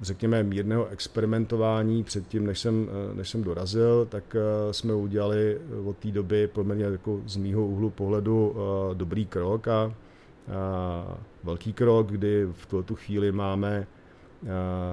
řekněme, 0.00 0.42
mírného 0.42 0.86
experimentování 0.86 2.04
předtím, 2.04 2.46
než 2.46 2.58
jsem, 2.58 2.88
eh, 3.12 3.14
než 3.14 3.28
jsem 3.28 3.44
dorazil, 3.44 4.06
tak 4.10 4.36
eh, 4.36 4.72
jsme 4.72 4.94
udělali 4.94 5.60
od 5.84 5.96
té 5.96 6.10
doby 6.10 6.46
poměrně 6.46 6.84
jako 6.84 7.20
z 7.26 7.36
mýho 7.36 7.66
úhlu 7.66 7.90
pohledu 7.90 8.56
eh, 8.56 8.94
dobrý 8.94 9.26
krok 9.26 9.68
a, 9.68 9.82
a 9.82 9.92
velký 11.44 11.72
krok, 11.72 12.06
kdy 12.10 12.46
v 12.52 12.66
tuto 12.66 12.94
chvíli 12.94 13.32
máme 13.32 13.86
eh, 13.86 14.46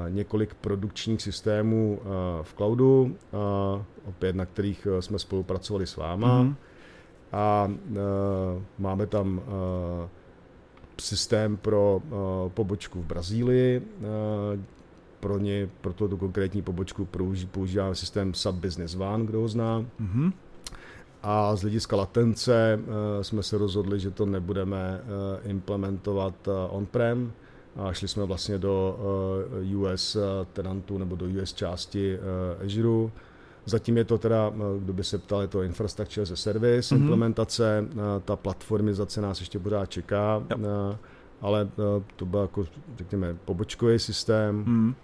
několik 0.09 0.53
produkčních 0.53 1.21
systémů 1.21 1.99
eh, 2.01 2.07
v 2.43 2.53
cloudu, 2.53 3.15
eh, 3.15 3.83
opět 4.05 4.35
na 4.35 4.45
kterých 4.45 4.87
eh, 4.97 5.01
jsme 5.01 5.19
spolupracovali 5.19 5.87
s 5.87 5.95
váma 5.97 6.43
Mhm. 6.43 6.55
a 7.31 7.71
máme 8.79 9.07
tam 9.07 9.41
systém 10.99 11.57
pro 11.57 12.01
uh, 12.05 12.51
pobočku 12.51 13.01
v 13.01 13.05
Brazílii. 13.05 13.79
Uh, 13.79 14.59
pro 15.19 15.37
ně, 15.37 15.69
pro 15.81 15.93
tu 15.93 16.17
konkrétní 16.17 16.61
pobočku 16.61 17.05
použí- 17.05 17.45
používáme 17.45 17.95
systém 17.95 18.33
Sub 18.33 18.55
Business 18.55 18.95
One, 18.95 19.25
kdo 19.25 19.39
ho 19.39 19.47
zná. 19.47 19.85
Mhm. 19.99 20.33
a 21.23 21.55
z 21.55 21.61
hlediska 21.61 21.95
latence 21.95 22.79
jsme 23.21 23.43
se 23.43 23.57
rozhodli, 23.57 23.99
že 23.99 24.11
to 24.11 24.25
nebudeme 24.25 25.01
implementovat 25.43 26.47
on-prem, 26.69 27.31
a 27.75 27.93
šli 27.93 28.07
jsme 28.07 28.25
vlastně 28.25 28.57
do 28.57 28.99
US 29.75 30.17
tenantu 30.53 30.97
nebo 30.97 31.15
do 31.15 31.25
US 31.25 31.53
části 31.53 32.17
Azure. 32.65 33.11
Zatím 33.65 33.97
je 33.97 34.05
to 34.05 34.17
teda, 34.17 34.51
kdo 34.79 34.93
by 34.93 35.03
se 35.03 35.17
ptal, 35.17 35.41
je 35.41 35.47
to 35.47 35.61
infrastructure 35.61 36.23
as 36.23 36.31
a 36.31 36.35
service, 36.35 36.95
mm-hmm. 36.95 37.01
implementace, 37.01 37.85
ta 38.25 38.35
platformizace 38.35 39.21
nás 39.21 39.39
ještě 39.39 39.59
pořád 39.59 39.85
čeká. 39.85 40.43
Yep 40.49 40.59
ale 41.41 41.69
eh, 41.71 42.03
to 42.15 42.25
byl 42.25 42.39
jako, 42.39 42.65
řekněme, 42.97 43.37
pobočkový 43.45 43.99
systém. 43.99 44.63
Hmm. 44.63 44.95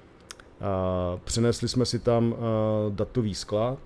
A 0.61 1.17
přenesli 1.23 1.67
jsme 1.67 1.85
si 1.85 1.99
tam 1.99 2.35
datový 2.89 3.35
sklad, 3.35 3.79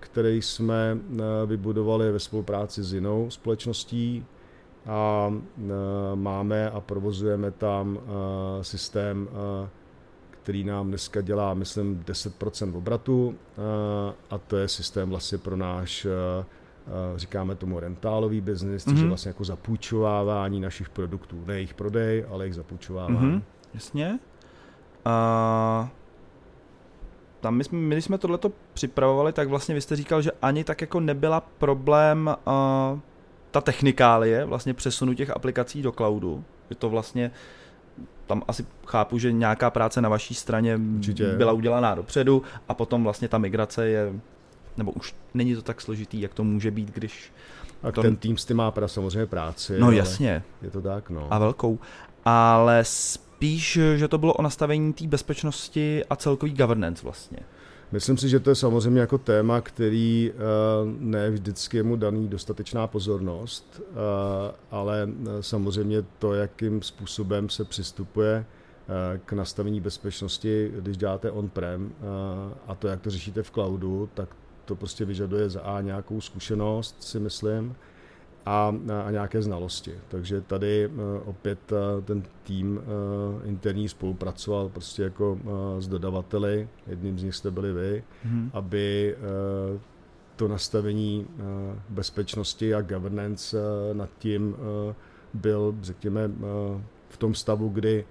který 0.00 0.42
jsme 0.42 0.98
vybudovali 1.46 2.12
ve 2.12 2.18
spolupráci 2.18 2.82
s 2.82 2.94
jinou 2.94 3.30
společností 3.30 4.24
a 4.86 5.32
máme 6.14 6.70
a 6.70 6.80
provozujeme 6.80 7.50
tam 7.50 7.98
systém, 8.62 9.28
který 10.42 10.64
nám 10.64 10.88
dneska 10.88 11.20
dělá, 11.20 11.54
myslím, 11.54 12.04
10% 12.06 12.76
obratu 12.76 13.28
uh, 13.28 13.34
a 14.30 14.38
to 14.38 14.56
je 14.56 14.68
systém 14.68 15.10
vlastně 15.10 15.38
pro 15.38 15.56
náš 15.56 16.04
uh, 16.04 16.44
Eh, 16.86 17.18
říkáme 17.18 17.54
tomu 17.54 17.80
rentálový 17.80 18.40
biznis, 18.40 18.84
což 18.84 18.92
mm-hmm. 18.92 18.96
je 18.96 19.00
mhm. 19.00 19.08
vlastně 19.08 19.28
jako 19.28 19.44
zapůjčovávání 19.44 20.60
našich 20.60 20.88
produktů. 20.88 21.44
Ne 21.46 21.54
jejich 21.54 21.74
prodej, 21.74 22.24
ale 22.30 22.44
jejich 22.44 22.54
zapůjčovávání. 22.54 23.18
Mm-hmm. 23.18 23.42
Jasně. 23.74 24.18
A 25.04 25.88
tam 27.40 27.54
my 27.54 27.64
jsme, 27.64 27.78
my 27.78 27.94
když 27.94 28.04
jsme 28.04 28.18
tohleto 28.18 28.52
připravovali, 28.72 29.32
tak 29.32 29.48
vlastně 29.48 29.74
vy 29.74 29.80
jste 29.80 29.96
říkal, 29.96 30.22
že 30.22 30.30
ani 30.42 30.64
tak 30.64 30.80
jako 30.80 31.00
nebyla 31.00 31.40
problém 31.40 32.36
uh, 32.46 32.98
ta 33.50 33.60
technikálie, 33.60 34.44
vlastně 34.44 34.74
přesunu 34.74 35.14
těch 35.14 35.30
aplikací 35.30 35.82
do 35.82 35.92
cloudu. 35.92 36.44
Je 36.70 36.76
to 36.76 36.90
vlastně 36.90 37.30
tam 38.30 38.42
asi 38.48 38.66
chápu, 38.86 39.18
že 39.18 39.32
nějaká 39.32 39.70
práce 39.70 40.00
na 40.00 40.08
vaší 40.08 40.34
straně 40.34 40.80
Určitě. 40.96 41.34
byla 41.36 41.52
udělaná 41.52 41.94
dopředu 41.94 42.42
a 42.68 42.74
potom 42.74 43.04
vlastně 43.04 43.28
ta 43.28 43.38
migrace 43.38 43.88
je 43.88 44.12
nebo 44.76 44.92
už 44.92 45.14
není 45.34 45.54
to 45.54 45.62
tak 45.62 45.80
složitý, 45.80 46.20
jak 46.20 46.34
to 46.34 46.44
může 46.44 46.70
být, 46.70 46.90
když... 46.90 47.32
A 47.82 47.92
to... 47.92 48.02
ten 48.02 48.16
tým 48.16 48.36
s 48.36 48.44
tím 48.44 48.56
má 48.56 48.70
pra 48.70 48.88
samozřejmě 48.88 49.26
práci. 49.26 49.80
No 49.80 49.90
jasně. 49.90 50.42
Je 50.62 50.70
to 50.70 50.80
tak, 50.80 51.10
no. 51.10 51.26
A 51.30 51.38
velkou. 51.38 51.78
Ale 52.24 52.84
spíš, 52.84 53.78
že 53.96 54.08
to 54.08 54.18
bylo 54.18 54.32
o 54.32 54.42
nastavení 54.42 54.92
té 54.92 55.06
bezpečnosti 55.06 56.04
a 56.10 56.16
celkový 56.16 56.52
governance 56.52 57.02
vlastně. 57.02 57.38
Myslím 57.92 58.16
si, 58.16 58.28
že 58.28 58.40
to 58.40 58.50
je 58.50 58.56
samozřejmě 58.56 59.00
jako 59.00 59.18
téma, 59.18 59.60
který 59.60 60.32
eh, 60.32 60.36
ne 60.98 61.30
vždycky 61.30 61.76
je 61.76 61.82
mu 61.82 61.96
daný 61.96 62.28
dostatečná 62.28 62.86
pozornost, 62.86 63.80
eh, 63.80 63.94
ale 64.70 65.08
eh, 65.08 65.42
samozřejmě 65.42 66.02
to, 66.18 66.34
jakým 66.34 66.82
způsobem 66.82 67.48
se 67.48 67.64
přistupuje 67.64 68.44
k 69.24 69.32
nastavení 69.32 69.80
bezpečnosti, 69.80 70.72
když 70.80 70.96
děláte 70.96 71.30
on-prem 71.30 71.92
a 72.66 72.74
to, 72.74 72.88
jak 72.88 73.00
to 73.00 73.10
řešíte 73.10 73.42
v 73.42 73.50
cloudu, 73.50 74.08
tak 74.14 74.28
to 74.64 74.76
prostě 74.76 75.04
vyžaduje 75.04 75.50
za 75.50 75.60
A 75.60 75.80
nějakou 75.80 76.20
zkušenost, 76.20 77.02
si 77.02 77.20
myslím, 77.20 77.76
a, 78.46 78.74
a 79.04 79.10
nějaké 79.10 79.42
znalosti. 79.42 79.94
Takže 80.08 80.40
tady 80.40 80.86
uh, 80.86 81.02
opět 81.24 81.72
uh, 81.72 82.04
ten 82.04 82.22
tým 82.42 82.76
uh, 82.76 83.48
interní 83.48 83.88
spolupracoval 83.88 84.68
prostě 84.68 85.02
jako 85.02 85.38
s 85.78 85.88
dodavateli, 85.88 86.68
jedním 86.86 87.18
z 87.18 87.22
nich 87.22 87.34
jste 87.34 87.50
byli 87.50 87.72
vy, 87.72 88.04
hmm. 88.24 88.50
aby 88.52 89.16
to 90.36 90.48
nastavení 90.48 91.26
bezpečnosti 91.88 92.74
a 92.74 92.80
governance 92.80 93.56
nad 93.92 94.10
tím 94.18 94.56
byl, 95.34 95.74
řekněme, 95.82 96.30
v 97.08 97.16
tom 97.16 97.34
stavu, 97.34 97.68
kdy 97.68 98.04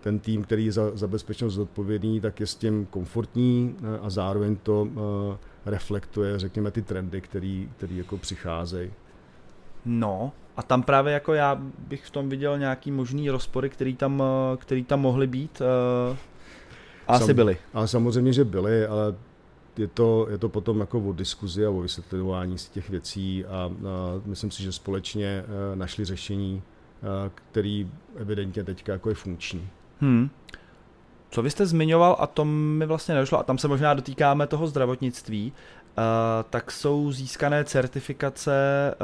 ten 0.00 0.18
tým, 0.18 0.42
který 0.42 0.64
je 0.64 0.72
za, 0.72 0.96
za 0.96 1.08
bezpečnost 1.08 1.54
zodpovědný, 1.54 2.20
tak 2.20 2.40
je 2.40 2.46
s 2.46 2.54
tím 2.54 2.86
komfortní 2.86 3.76
a 4.02 4.10
zároveň 4.10 4.56
to 4.56 4.88
reflektuje, 5.66 6.38
řekněme, 6.38 6.70
ty 6.70 6.82
trendy, 6.82 7.20
který, 7.20 7.70
který 7.76 7.96
jako 7.96 8.16
přicházejí. 8.16 8.90
No, 9.84 10.32
a 10.56 10.62
tam 10.62 10.82
právě 10.82 11.12
jako 11.12 11.34
já 11.34 11.58
bych 11.78 12.06
v 12.06 12.10
tom 12.10 12.28
viděl 12.28 12.58
nějaký 12.58 12.90
možný 12.90 13.30
rozpory, 13.30 13.70
který 13.70 13.96
tam, 13.96 14.22
eh, 14.22 14.56
který 14.56 14.84
tam 14.84 15.00
mohly 15.00 15.26
být. 15.26 15.62
Uh, 16.10 16.16
asi 17.08 17.24
Sam, 17.24 17.36
byly. 17.36 17.56
Ale 17.74 17.88
samozřejmě, 17.88 18.32
že 18.32 18.44
byly, 18.44 18.86
ale 18.86 19.14
je 19.76 19.88
to, 19.88 20.26
je 20.30 20.38
to 20.38 20.48
potom 20.48 20.80
jako 20.80 20.98
o 21.00 21.12
diskuzi 21.12 21.66
a 21.66 21.70
o 21.70 21.80
vysvětlování 21.80 22.58
si 22.58 22.70
těch 22.70 22.90
věcí 22.90 23.44
a, 23.44 23.50
a 23.50 23.70
myslím 24.24 24.50
si, 24.50 24.62
že 24.62 24.72
společně 24.72 25.44
uh, 25.44 25.78
našli 25.78 26.04
řešení, 26.04 26.62
který 27.34 27.90
evidentně 28.16 28.64
teďka 28.64 28.92
jako 28.92 29.08
je 29.08 29.14
funkční. 29.14 29.68
Hmm. 30.00 30.30
Co 31.30 31.42
vy 31.42 31.50
jste 31.50 31.66
zmiňoval, 31.66 32.16
a 32.20 32.26
to 32.26 32.44
mi 32.44 32.86
vlastně 32.86 33.14
nedošlo, 33.14 33.38
a 33.38 33.42
tam 33.42 33.58
se 33.58 33.68
možná 33.68 33.94
dotýkáme 33.94 34.46
toho 34.46 34.66
zdravotnictví, 34.66 35.52
tak 36.50 36.70
jsou 36.70 37.12
získané 37.12 37.64
certifikace 37.64 38.94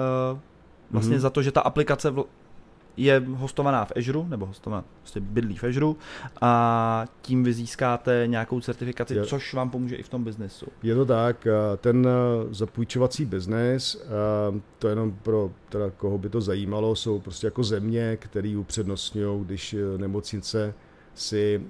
vlastně 0.91 1.17
mm-hmm. 1.17 1.21
za 1.21 1.31
to, 1.31 1.43
že 1.43 1.53
ta 1.53 1.61
aplikace 1.61 2.11
vl- 2.11 2.27
je 2.97 3.23
hostovaná 3.27 3.85
v 3.85 3.93
Azure, 3.97 4.29
nebo 4.29 4.47
hostovaná, 4.47 4.85
prostě 5.01 5.21
bydlí 5.21 5.57
v 5.57 5.65
Azure 5.65 5.99
a 6.41 7.05
tím 7.23 7.45
vy 7.45 7.53
získáte 7.53 8.23
nějakou 8.27 8.61
certifikaci, 8.61 9.15
je, 9.15 9.25
což 9.25 9.55
vám 9.55 9.71
pomůže 9.71 9.97
i 9.97 10.03
v 10.03 10.09
tom 10.09 10.25
biznesu. 10.25 10.67
Je 10.83 10.95
to 10.95 11.07
tak, 11.07 11.47
ten 11.77 12.09
zapůjčovací 12.51 13.25
biznes, 13.25 14.07
to 14.79 14.89
jenom 14.89 15.13
pro 15.23 15.51
teda 15.69 15.91
koho 15.91 16.19
by 16.19 16.29
to 16.29 16.41
zajímalo, 16.41 16.97
jsou 16.97 17.21
prostě 17.21 17.47
jako 17.47 17.65
země, 17.65 18.17
které 18.21 18.57
upřednostňují, 18.59 19.45
když 19.45 19.77
nemocnice 19.97 20.75
si 21.15 21.63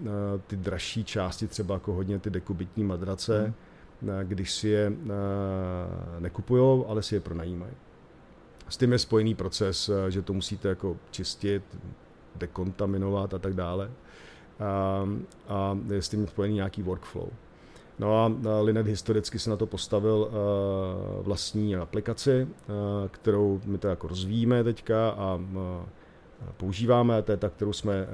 ty 0.46 0.56
dražší 0.56 1.04
části, 1.04 1.46
třeba 1.46 1.74
jako 1.74 1.92
hodně 1.92 2.18
ty 2.18 2.30
dekubitní 2.30 2.84
madrace, 2.84 3.54
hmm. 4.02 4.08
uh, 4.08 4.22
když 4.22 4.52
si 4.52 4.68
je 4.68 4.92
nekupují, 6.18 6.84
ale 6.88 7.02
si 7.02 7.14
je 7.14 7.20
pronajímají. 7.20 7.72
S 8.68 8.76
tím 8.76 8.92
je 8.92 8.98
spojený 8.98 9.34
proces, 9.34 9.88
uh, 9.88 10.06
že 10.08 10.22
to 10.22 10.32
musíte 10.32 10.68
jako 10.68 10.96
čistit, 11.10 11.62
dekontaminovat 12.36 13.34
a 13.34 13.38
tak 13.38 13.54
dále. 13.54 13.90
Uh, 13.90 15.12
a 15.48 15.78
je 15.88 16.02
s 16.02 16.08
tím 16.08 16.26
spojený 16.26 16.54
nějaký 16.54 16.82
workflow. 16.82 17.28
No 17.98 18.24
a 18.24 18.32
Linet 18.60 18.86
historicky 18.86 19.38
se 19.38 19.50
na 19.50 19.56
to 19.56 19.66
postavil 19.66 20.16
uh, 20.16 21.24
vlastní 21.24 21.76
aplikaci, 21.76 22.48
uh, 22.48 23.08
kterou 23.08 23.60
my 23.64 23.78
to 23.78 23.88
jako 23.88 24.08
rozvíjíme 24.08 24.64
teďka 24.64 25.10
a 25.10 25.40
používáme, 26.56 27.22
to 27.22 27.32
je 27.32 27.36
ta, 27.36 27.48
kterou 27.48 27.72
jsme 27.72 27.94
eh, 27.94 28.06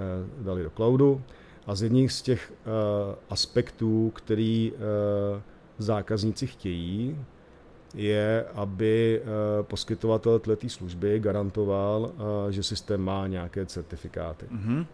dali 0.43 0.63
do 0.63 0.71
cloudu. 0.71 1.23
A 1.67 1.75
z 1.75 1.83
jedních 1.83 2.13
z 2.13 2.23
těch 2.23 2.53
eh, 2.53 3.17
aspektů, 3.31 4.13
který 4.15 4.73
eh, 4.75 5.43
zákazníci 5.79 6.47
chtějí, 6.47 7.19
je, 7.95 8.45
aby 8.55 9.23
poskytovatel 9.63 10.39
této 10.39 10.69
služby 10.69 11.21
garantoval, 11.21 12.13
že 12.51 12.63
systém 12.63 13.01
má 13.01 13.27
nějaké 13.27 13.67
certifikáty. 13.67 14.47
Mm-hmm. 14.47 14.87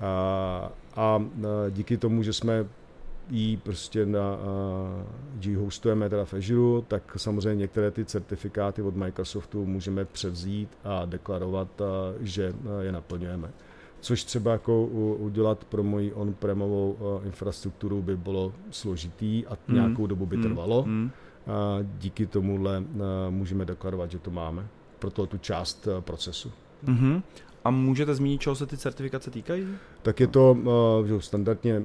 A, 0.00 0.70
a 0.96 1.22
díky 1.70 1.96
tomu, 1.96 2.22
že 2.22 2.32
jsme 2.32 2.66
ji 3.30 3.56
prostě 3.56 4.06
na 4.06 4.36
uh, 4.36 5.40
G 5.40 5.56
hostujeme 5.56 6.08
teda 6.08 6.24
v 6.24 6.34
Azure, 6.34 6.82
tak 6.88 7.02
samozřejmě 7.16 7.54
některé 7.54 7.90
ty 7.90 8.04
certifikáty 8.04 8.82
od 8.82 8.96
Microsoftu 8.96 9.66
můžeme 9.66 10.04
převzít 10.04 10.68
a 10.84 11.04
deklarovat, 11.04 11.68
že 12.20 12.52
je 12.80 12.92
naplňujeme. 12.92 13.50
Což 14.00 14.24
třeba 14.24 14.52
jako 14.52 14.86
udělat 15.16 15.64
pro 15.64 15.82
moji 15.82 16.12
on-premovou 16.12 16.96
infrastrukturu 17.24 18.02
by 18.02 18.16
bylo 18.16 18.52
složitý 18.70 19.46
a 19.46 19.56
mm. 19.68 19.74
nějakou 19.74 20.06
dobu 20.06 20.26
by 20.26 20.36
hmm. 20.36 20.44
trvalo. 20.44 20.84
Mm. 20.86 21.10
A 21.10 21.12
díky 21.98 22.26
tomuhle 22.26 22.78
uh, 22.78 22.84
můžeme 23.30 23.64
deklarovat, 23.64 24.10
že 24.10 24.18
to 24.18 24.30
máme 24.30 24.66
pro 24.98 25.10
tu 25.10 25.38
část 25.38 25.86
uh, 25.86 26.00
procesu. 26.00 26.52
Mm-hmm. 26.84 27.22
A 27.64 27.70
můžete 27.70 28.14
zmínit, 28.14 28.40
čeho 28.40 28.56
se 28.56 28.66
ty 28.66 28.76
certifikace 28.76 29.30
týkají? 29.30 29.66
Tak 30.02 30.20
je 30.20 30.26
to 30.26 30.52
uh, 30.52 31.06
že 31.06 31.20
standardně 31.20 31.82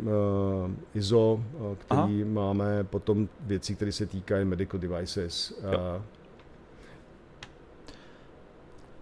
ISO, 0.93 1.43
který 1.77 2.23
Aha. 2.23 2.31
máme, 2.31 2.83
potom 2.83 3.29
věci, 3.41 3.75
které 3.75 3.91
se 3.91 4.05
týkají 4.05 4.45
medical 4.45 4.79
devices. 4.79 5.51
Uh, 5.51 6.01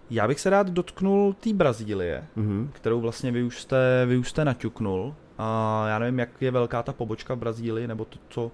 já 0.09 0.27
bych 0.27 0.39
se 0.39 0.49
rád 0.49 0.69
dotknul 0.69 1.33
té 1.33 1.53
Brazílie, 1.53 2.23
uh-huh. 2.37 2.67
kterou 2.71 3.01
vlastně 3.01 3.31
vy 3.31 3.43
už 3.43 3.61
jste, 3.61 4.05
vy 4.05 4.17
už 4.17 4.29
jste 4.29 4.45
naťuknul. 4.45 5.15
A 5.37 5.85
já 5.87 5.99
nevím, 5.99 6.19
jak 6.19 6.41
je 6.41 6.51
velká 6.51 6.83
ta 6.83 6.93
pobočka 6.93 7.33
v 7.33 7.37
Brazílii, 7.37 7.87
nebo 7.87 8.05
to, 8.05 8.19
co 8.29 8.51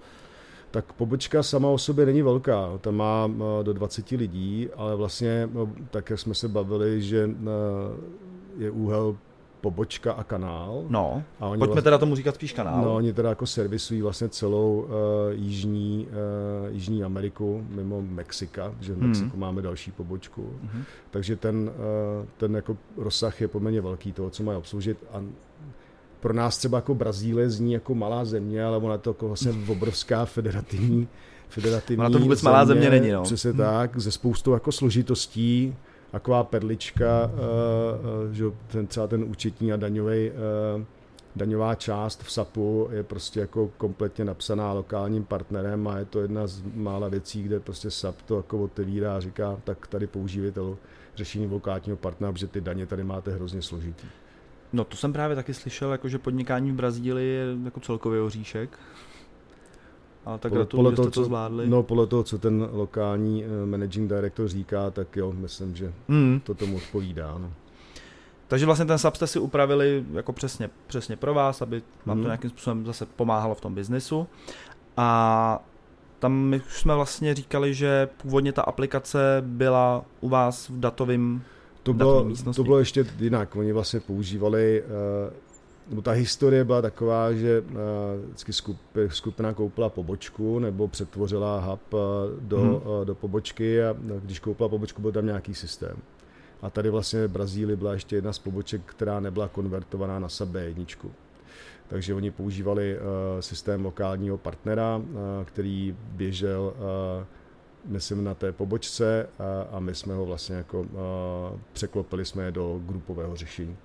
tak 0.70 0.92
pobočka 0.92 1.42
sama 1.42 1.68
o 1.68 1.78
sobě 1.78 2.06
není 2.06 2.22
velká, 2.22 2.78
tam 2.80 2.96
má 2.96 3.30
do 3.62 3.72
20 3.72 4.10
lidí, 4.10 4.68
ale 4.76 4.96
vlastně, 4.96 5.48
no, 5.52 5.72
tak 5.90 6.10
jak 6.10 6.18
jsme 6.20 6.34
se 6.34 6.48
bavili, 6.48 7.02
že 7.02 7.30
eh, 7.30 8.64
je 8.64 8.70
úhel 8.70 9.16
pobočka 9.60 10.12
a 10.12 10.24
kanál. 10.24 10.84
No, 10.88 11.22
a 11.40 11.46
oni 11.46 11.58
pojďme 11.58 11.66
vlastně, 11.66 11.82
teda 11.82 11.98
tomu 11.98 12.16
říkat 12.16 12.34
spíš 12.34 12.52
kanál. 12.52 12.84
No, 12.84 12.94
oni 12.94 13.12
teda 13.12 13.28
jako 13.28 13.46
servisují 13.46 14.02
vlastně 14.02 14.28
celou 14.28 14.80
uh, 14.80 14.88
jižní, 15.32 16.08
uh, 16.10 16.74
jižní 16.74 17.04
Ameriku, 17.04 17.66
mimo 17.68 18.02
Mexika, 18.02 18.74
že 18.80 18.94
v 18.94 18.98
Mexiku 18.98 19.30
hmm. 19.30 19.40
máme 19.40 19.62
další 19.62 19.90
pobočku. 19.90 20.50
Hmm. 20.62 20.84
Takže 21.10 21.36
ten, 21.36 21.70
uh, 22.20 22.26
ten 22.36 22.54
jako 22.56 22.76
rozsah 22.96 23.40
je 23.40 23.48
poměrně 23.48 23.80
velký 23.80 24.12
toho, 24.12 24.30
co 24.30 24.42
mají 24.42 24.58
obsloužit. 24.58 24.98
A 25.12 25.22
pro 26.20 26.32
nás 26.32 26.58
třeba 26.58 26.78
jako 26.78 26.94
Brazílie 26.94 27.50
zní 27.50 27.72
jako 27.72 27.94
malá 27.94 28.24
země, 28.24 28.64
ale 28.64 28.76
ona 28.76 28.92
je 28.92 28.98
to 28.98 29.10
jako 29.10 29.26
vlastně 29.26 29.52
obrovská 29.68 30.24
federativní 30.24 31.08
federativní 31.48 32.00
Ona 32.00 32.10
to 32.10 32.18
vůbec 32.18 32.40
země, 32.40 32.52
malá 32.52 32.66
země 32.66 32.90
není, 32.90 33.10
no. 33.10 33.22
Přesně 33.22 33.50
hmm. 33.50 33.58
tak, 33.58 33.98
ze 34.00 34.12
spoustou 34.12 34.52
jako 34.52 34.72
složitostí, 34.72 35.74
taková 36.10 36.44
perlička, 36.44 37.30
uh, 37.32 38.26
uh, 38.26 38.32
že 38.32 38.44
ten, 38.66 38.86
třeba 38.86 39.06
ten 39.06 39.24
účetní 39.24 39.72
a 39.72 39.76
daňový, 39.76 40.30
uh, 40.30 40.82
daňová 41.36 41.74
část 41.74 42.22
v 42.22 42.32
SAPu 42.32 42.88
je 42.92 43.02
prostě 43.02 43.40
jako 43.40 43.70
kompletně 43.76 44.24
napsaná 44.24 44.72
lokálním 44.72 45.24
partnerem 45.24 45.88
a 45.88 45.98
je 45.98 46.04
to 46.04 46.20
jedna 46.20 46.46
z 46.46 46.62
mála 46.74 47.08
věcí, 47.08 47.42
kde 47.42 47.60
prostě 47.60 47.90
SAP 47.90 48.22
to 48.22 48.36
jako 48.36 48.62
otevírá 48.62 49.16
a 49.16 49.20
říká, 49.20 49.56
tak 49.64 49.86
tady 49.86 50.06
používejte 50.06 50.60
řešení 51.16 51.46
lokálního 51.46 51.96
partnera, 51.96 52.32
protože 52.32 52.46
ty 52.46 52.60
daně 52.60 52.86
tady 52.86 53.04
máte 53.04 53.30
hrozně 53.30 53.62
složitý. 53.62 54.06
No 54.72 54.84
to 54.84 54.96
jsem 54.96 55.12
právě 55.12 55.36
taky 55.36 55.54
slyšel, 55.54 55.92
jako 55.92 56.08
že 56.08 56.18
podnikání 56.18 56.72
v 56.72 56.74
Brazílii 56.74 57.28
je 57.28 57.46
jako 57.64 57.80
celkově 57.80 58.22
oříšek. 58.22 58.78
Ale 60.24 60.38
tak 60.38 60.52
gratuluju, 60.52 60.90
že 60.90 61.02
jste 61.02 61.10
to 61.10 61.24
zvládli. 61.24 61.68
No 61.68 61.82
podle 61.82 62.06
toho, 62.06 62.22
co 62.22 62.38
ten 62.38 62.68
lokální 62.72 63.44
uh, 63.44 63.50
managing 63.68 64.08
director 64.08 64.48
říká, 64.48 64.90
tak 64.90 65.16
jo, 65.16 65.32
myslím, 65.32 65.76
že 65.76 65.92
mm. 66.08 66.40
to 66.44 66.54
tomu 66.54 66.76
odpovídá. 66.76 67.38
No. 67.38 67.52
Takže 68.48 68.66
vlastně 68.66 68.84
ten 68.84 68.98
SAP 68.98 69.16
jste 69.16 69.26
si 69.26 69.38
upravili 69.38 70.04
jako 70.12 70.32
přesně, 70.32 70.70
přesně 70.86 71.16
pro 71.16 71.34
vás, 71.34 71.62
aby 71.62 71.82
vám 72.06 72.16
mm. 72.16 72.22
to 72.22 72.24
hmm. 72.24 72.24
nějakým 72.24 72.50
způsobem 72.50 72.86
zase 72.86 73.06
pomáhalo 73.06 73.54
v 73.54 73.60
tom 73.60 73.74
biznesu. 73.74 74.26
A 74.96 75.64
tam 76.18 76.32
my 76.32 76.60
už 76.60 76.80
jsme 76.80 76.94
vlastně 76.94 77.34
říkali, 77.34 77.74
že 77.74 78.08
původně 78.22 78.52
ta 78.52 78.62
aplikace 78.62 79.42
byla 79.46 80.04
u 80.20 80.28
vás 80.28 80.68
v 80.68 80.80
datovém 80.80 81.42
to 81.88 81.94
bylo, 81.94 82.26
to 82.56 82.64
bylo 82.64 82.78
ještě 82.78 83.06
jinak. 83.18 83.56
Oni 83.56 83.72
vlastně 83.72 84.00
používali 84.00 84.82
uh, 84.82 85.32
nebo 85.88 86.02
ta 86.02 86.10
historie 86.10 86.64
byla 86.64 86.82
taková, 86.82 87.32
že 87.32 87.60
uh, 87.60 87.76
vždycky 88.24 88.52
skupina 89.08 89.54
koupila 89.54 89.88
pobočku 89.88 90.58
nebo 90.58 90.88
přetvořila 90.88 91.60
hub 91.60 91.92
uh, 91.92 92.00
do, 92.40 92.58
hmm. 92.58 92.80
do 93.04 93.14
pobočky 93.14 93.84
a 93.84 93.96
když 94.22 94.38
koupila 94.38 94.68
pobočku, 94.68 95.02
byl 95.02 95.12
tam 95.12 95.26
nějaký 95.26 95.54
systém. 95.54 95.96
A 96.62 96.70
tady 96.70 96.90
vlastně 96.90 97.26
v 97.26 97.30
Brazílii 97.30 97.76
byla 97.76 97.92
ještě 97.92 98.16
jedna 98.16 98.32
z 98.32 98.38
poboček, 98.38 98.82
která 98.86 99.20
nebyla 99.20 99.48
konvertovaná 99.48 100.18
na 100.18 100.28
SAP 100.28 100.48
B1. 100.48 101.10
Takže 101.88 102.14
oni 102.14 102.30
používali 102.30 102.96
uh, 102.96 103.02
systém 103.40 103.84
lokálního 103.84 104.38
partnera, 104.38 104.96
uh, 104.96 105.04
který 105.44 105.96
běžel 106.12 106.72
uh, 106.76 107.24
myslím 107.84 108.24
na 108.24 108.34
té 108.34 108.52
pobočce 108.52 109.28
a, 109.38 109.76
a 109.76 109.80
my 109.80 109.94
jsme 109.94 110.14
ho 110.14 110.26
vlastně 110.26 110.56
jako 110.56 110.80
uh, 110.80 110.88
překlopili 111.72 112.24
jsme 112.24 112.52
do 112.52 112.80
grupového 112.86 113.36
řešení. 113.36 113.76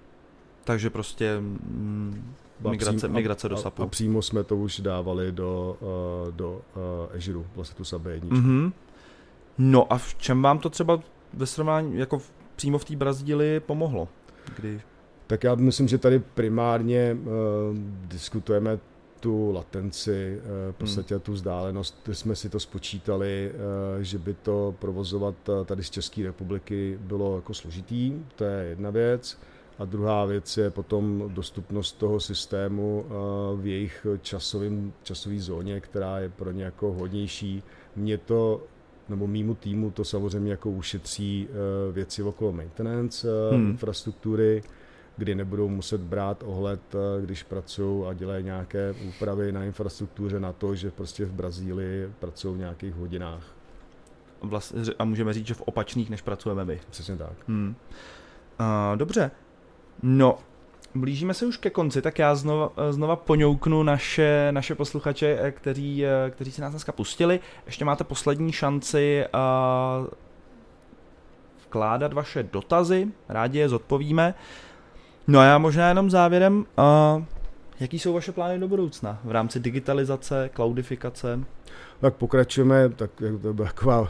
Takže 0.63 0.89
prostě 0.89 1.39
mm, 1.39 2.33
migrace, 2.69 3.07
migrace 3.07 3.49
do 3.49 3.57
SAPu. 3.57 3.81
A, 3.81 3.85
a 3.85 3.89
přímo 3.89 4.21
jsme 4.21 4.43
to 4.43 4.57
už 4.57 4.79
dávali 4.79 5.31
do, 5.31 5.77
do 6.31 6.61
Azure, 7.15 7.47
vlastně 7.55 7.75
tu 7.75 7.83
SAP 7.83 8.01
mm-hmm. 8.01 8.71
No 9.57 9.93
a 9.93 9.97
v 9.97 10.15
čem 10.15 10.41
vám 10.41 10.59
to 10.59 10.69
třeba 10.69 10.99
ve 11.33 11.45
srovnání, 11.45 11.99
jako 11.99 12.19
v, 12.19 12.31
přímo 12.55 12.77
v 12.77 12.85
té 12.85 12.95
Brazílii 12.95 13.59
pomohlo? 13.59 14.07
Kdy... 14.55 14.81
Tak 15.27 15.43
já 15.43 15.55
myslím, 15.55 15.87
že 15.87 15.97
tady 15.97 16.19
primárně 16.19 17.17
uh, 17.21 17.29
diskutujeme 18.07 18.79
tu 19.23 19.51
latenci, 19.51 20.41
v 20.71 20.75
podstatě 20.75 21.19
tu 21.19 21.33
vzdálenost, 21.33 22.09
jsme 22.11 22.35
si 22.35 22.49
to 22.49 22.59
spočítali, 22.59 23.51
že 24.01 24.17
by 24.17 24.33
to 24.33 24.75
provozovat 24.79 25.35
tady 25.65 25.83
z 25.83 25.89
České 25.89 26.23
republiky 26.23 26.99
bylo 27.01 27.35
jako 27.35 27.53
složitý, 27.53 28.13
to 28.35 28.43
je 28.43 28.65
jedna 28.65 28.89
věc. 28.89 29.37
A 29.79 29.85
druhá 29.85 30.25
věc 30.25 30.57
je 30.57 30.69
potom 30.69 31.23
dostupnost 31.27 31.91
toho 31.91 32.19
systému 32.19 33.05
eh, 33.05 33.11
v 33.61 33.67
jejich 33.67 34.07
časovém, 34.21 34.93
časové 35.03 35.39
zóně, 35.39 35.79
která 35.79 36.19
je 36.19 36.29
pro 36.29 36.51
ně 36.51 36.63
jako 36.63 36.93
hodnější. 36.93 37.63
Mě 37.95 38.17
to 38.17 38.63
nebo 39.09 39.27
mýmu 39.27 39.55
týmu 39.55 39.91
to 39.91 40.03
samozřejmě 40.03 40.51
jako 40.51 40.69
ušetří 40.69 41.47
eh, 41.49 41.91
věci 41.91 42.23
okolo 42.23 42.51
maintenance 42.51 43.27
eh, 43.27 43.55
hmm. 43.55 43.69
infrastruktury, 43.69 44.63
kdy 45.17 45.35
nebudou 45.35 45.69
muset 45.69 46.01
brát 46.01 46.43
ohled, 46.45 46.81
když 47.21 47.43
pracují 47.43 48.05
a 48.05 48.13
dělají 48.13 48.43
nějaké 48.43 48.95
úpravy 49.07 49.51
na 49.51 49.63
infrastruktuře 49.63 50.39
na 50.39 50.53
to, 50.53 50.75
že 50.75 50.91
prostě 50.91 51.25
v 51.25 51.31
Brazílii 51.31 52.13
pracují 52.19 52.55
v 52.55 52.59
nějakých 52.59 52.93
hodinách. 52.93 53.55
A 54.99 55.05
můžeme 55.05 55.33
říct, 55.33 55.47
že 55.47 55.53
v 55.53 55.61
opačných, 55.61 56.09
než 56.09 56.21
pracujeme 56.21 56.65
my. 56.65 56.79
Přesně 56.89 57.17
tak. 57.17 57.33
Hmm. 57.47 57.75
Uh, 58.59 58.97
dobře, 58.97 59.31
No, 60.01 60.37
blížíme 60.95 61.33
se 61.33 61.45
už 61.45 61.57
ke 61.57 61.69
konci, 61.69 62.01
tak 62.01 62.19
já 62.19 62.35
znova, 62.35 62.71
znova 62.89 63.15
poňouknu 63.15 63.83
naše, 63.83 64.47
naše 64.51 64.75
posluchače, 64.75 65.39
eh, 65.41 65.51
kteří, 65.51 66.05
eh, 66.05 66.29
kteří 66.29 66.51
si 66.51 66.61
nás 66.61 66.71
dneska 66.71 66.91
pustili. 66.91 67.39
Ještě 67.65 67.85
máte 67.85 68.03
poslední 68.03 68.51
šanci 68.51 69.25
uh, 69.33 70.07
vkládat 71.65 72.13
vaše 72.13 72.43
dotazy, 72.43 73.07
rádi 73.29 73.59
je 73.59 73.69
zodpovíme. 73.69 74.33
No 75.27 75.39
a 75.39 75.43
já 75.43 75.57
možná 75.57 75.89
jenom 75.89 76.09
závěrem, 76.09 76.65
uh, 76.77 77.23
jaký 77.79 77.99
jsou 77.99 78.13
vaše 78.13 78.31
plány 78.31 78.59
do 78.59 78.67
budoucna 78.67 79.19
v 79.23 79.31
rámci 79.31 79.59
digitalizace, 79.59 80.49
cloudifikace? 80.55 81.39
Tak 81.99 82.15
pokračujeme, 82.15 82.89
tak 82.89 83.11
to 83.41 83.53
byla 83.53 83.67
taková 83.67 84.01
uh, 84.01 84.07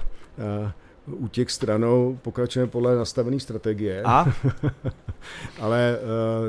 útěk 1.06 1.50
stranou, 1.50 2.20
pokračujeme 2.22 2.72
podle 2.72 2.96
nastavené 2.96 3.40
strategie, 3.40 4.04
A? 4.06 4.26
ale 5.62 5.98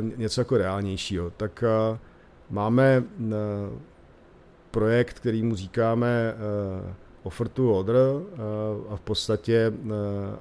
uh, 0.02 0.18
něco 0.18 0.40
jako 0.40 0.56
reálnějšího. 0.56 1.30
Tak 1.30 1.64
uh, 1.90 1.98
máme 2.50 3.04
uh, 3.18 3.26
projekt, 4.70 5.14
který 5.14 5.42
mu 5.42 5.54
říkáme 5.54 6.34
uh, 6.84 6.90
offer 7.22 7.48
to 7.48 7.78
order 7.78 7.96
uh, 7.96 8.92
a 8.92 8.96
v 8.96 9.00
podstatě, 9.00 9.72
uh, 9.84 9.92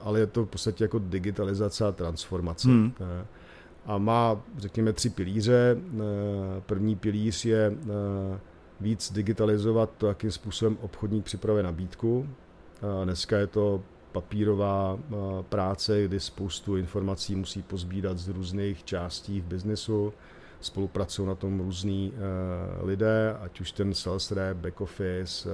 ale 0.03 0.19
je 0.19 0.27
to 0.27 0.45
v 0.45 0.49
podstatě 0.49 0.83
jako 0.83 0.99
digitalizace 0.99 1.85
a 1.85 1.91
transformace. 1.91 2.67
Hmm. 2.67 2.93
Uh, 2.99 3.07
a 3.85 3.97
má, 3.97 4.41
řekněme, 4.57 4.93
tři 4.93 5.09
pilíře. 5.09 5.77
Uh, 5.93 6.01
první 6.65 6.95
pilíř 6.95 7.45
je 7.45 7.69
uh, 7.69 7.75
víc 8.81 9.11
digitalizovat 9.11 9.89
to, 9.97 10.07
jakým 10.07 10.31
způsobem 10.31 10.77
obchodník 10.81 11.25
připravuje 11.25 11.63
nabídku. 11.63 12.27
Dneska 13.03 13.37
je 13.37 13.47
to 13.47 13.81
papírová 14.13 14.99
eh, 14.99 15.15
práce, 15.43 16.05
kdy 16.05 16.19
spoustu 16.19 16.77
informací 16.77 17.35
musí 17.35 17.61
pozbírat 17.61 18.17
z 18.17 18.27
různých 18.27 18.83
částí 18.83 19.41
v 19.41 19.45
biznesu. 19.45 20.13
Spolupracují 20.63 21.27
na 21.27 21.35
tom 21.35 21.59
různí 21.59 22.13
uh, 22.13 22.87
lidé, 22.87 23.37
ať 23.41 23.61
už 23.61 23.71
ten 23.71 23.93
sales 23.93 24.31
rep, 24.31 24.57
back 24.57 24.81
office 24.81 25.49
uh, 25.49 25.53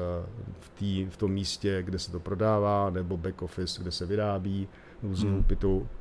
v, 0.59 0.69
tý, 0.69 1.05
v 1.05 1.17
tom 1.17 1.31
místě, 1.31 1.83
kde 1.83 1.99
se 1.99 2.11
to 2.11 2.19
prodává, 2.19 2.89
nebo 2.89 3.17
back 3.17 3.41
office, 3.41 3.81
kde 3.81 3.91
se 3.91 4.05
vyrábí. 4.05 4.67
Různě 5.03 5.29
hmm. 5.29 5.45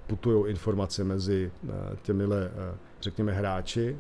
putují 0.06 0.50
informace 0.50 1.04
mezi 1.04 1.50
uh, 1.62 1.70
těmihle, 2.02 2.50
řekněme, 3.00 3.32
hráči 3.32 3.96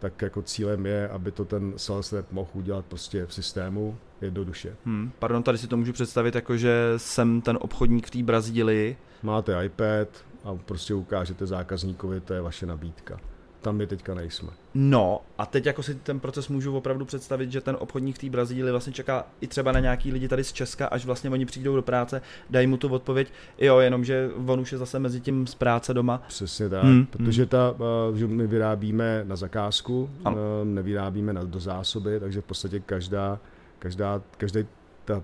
tak 0.00 0.22
jako 0.22 0.42
cílem 0.42 0.86
je, 0.86 1.08
aby 1.08 1.32
to 1.32 1.44
ten 1.44 1.72
sales 1.76 2.12
rep 2.12 2.32
mohl 2.32 2.50
udělat 2.54 2.84
prostě 2.86 3.26
v 3.26 3.34
systému 3.34 3.98
jednoduše. 4.20 4.76
Hmm, 4.84 5.10
pardon, 5.18 5.42
tady 5.42 5.58
si 5.58 5.66
to 5.66 5.76
můžu 5.76 5.92
představit 5.92 6.34
jako, 6.34 6.56
že 6.56 6.92
jsem 6.96 7.40
ten 7.40 7.58
obchodník 7.60 8.06
v 8.06 8.10
té 8.10 8.22
Brazílii. 8.22 8.96
Máte 9.22 9.64
iPad 9.64 10.08
a 10.44 10.54
prostě 10.54 10.94
ukážete 10.94 11.46
zákazníkovi, 11.46 12.20
to 12.20 12.34
je 12.34 12.40
vaše 12.40 12.66
nabídka 12.66 13.20
tam 13.60 13.76
my 13.76 13.86
teďka 13.86 14.14
nejsme. 14.14 14.48
No 14.74 15.20
a 15.38 15.46
teď 15.46 15.66
jako 15.66 15.82
si 15.82 15.94
ten 15.94 16.20
proces 16.20 16.48
můžu 16.48 16.76
opravdu 16.76 17.04
představit, 17.04 17.52
že 17.52 17.60
ten 17.60 17.76
obchodník 17.78 18.16
v 18.16 18.18
té 18.18 18.30
Brazílii 18.30 18.70
vlastně 18.70 18.92
čeká 18.92 19.26
i 19.40 19.46
třeba 19.46 19.72
na 19.72 19.80
nějaký 19.80 20.12
lidi 20.12 20.28
tady 20.28 20.44
z 20.44 20.52
Česka, 20.52 20.86
až 20.86 21.06
vlastně 21.06 21.30
oni 21.30 21.46
přijdou 21.46 21.76
do 21.76 21.82
práce, 21.82 22.22
dají 22.50 22.66
mu 22.66 22.76
tu 22.76 22.88
odpověď, 22.88 23.32
jo, 23.58 23.78
jenom 23.78 24.04
že 24.04 24.30
on 24.46 24.60
už 24.60 24.72
je 24.72 24.78
zase 24.78 24.98
mezi 24.98 25.20
tím 25.20 25.46
z 25.46 25.54
práce 25.54 25.94
doma. 25.94 26.22
Přesně 26.28 26.68
tak, 26.68 26.84
hmm, 26.84 27.06
protože 27.06 27.46
ta, 27.46 27.74
eh, 28.14 28.18
že 28.18 28.26
my 28.26 28.46
vyrábíme 28.46 29.24
na 29.24 29.36
zakázku, 29.36 30.10
ano. 30.24 30.36
Eh, 30.38 30.64
nevyrábíme 30.64 31.32
na, 31.32 31.44
do 31.44 31.60
zásoby, 31.60 32.20
takže 32.20 32.40
v 32.40 32.44
podstatě 32.44 32.80
každá, 32.80 33.38
každá, 33.78 34.22
každý 34.36 34.66
ta 35.04 35.22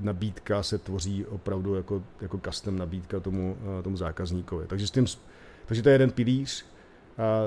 nabídka 0.00 0.62
se 0.62 0.78
tvoří 0.78 1.26
opravdu 1.26 1.74
jako, 1.74 2.02
jako 2.20 2.40
custom 2.44 2.78
nabídka 2.78 3.20
tomu, 3.20 3.56
eh, 3.78 3.82
tomu 3.82 3.96
zákazníkovi. 3.96 4.66
Takže, 4.66 4.86
s 4.86 4.90
tím, 4.90 5.06
takže 5.66 5.82
to 5.82 5.88
je 5.88 5.94
jeden 5.94 6.10
pilíř, 6.10 6.64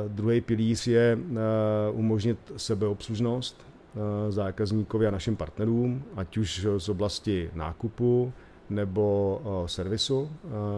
druhý 0.08 0.42
pilíř 0.42 0.88
je 0.88 1.18
eh, 1.20 1.92
umožnit 1.92 2.52
sebeobslužnost 2.58 3.66
eh, 3.68 4.32
zákazníkovi 4.32 5.08
a 5.08 5.12
našim 5.12 5.36
partnerům, 5.36 6.04
ať 6.16 6.38
už 6.38 6.68
z 6.78 6.90
oblasti 6.90 7.52
nákupu 7.54 8.34
nebo 8.70 9.42
eh, 9.46 9.68
servisu 9.68 10.32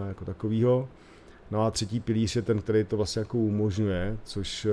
jako 0.07 0.25
takového. 0.25 0.89
No 1.51 1.65
a 1.65 1.71
třetí 1.71 1.99
pilíř 1.99 2.35
je 2.35 2.41
ten, 2.41 2.61
který 2.61 2.83
to 2.83 2.97
vlastně 2.97 3.19
jako 3.19 3.37
umožňuje, 3.37 4.17
což 4.23 4.67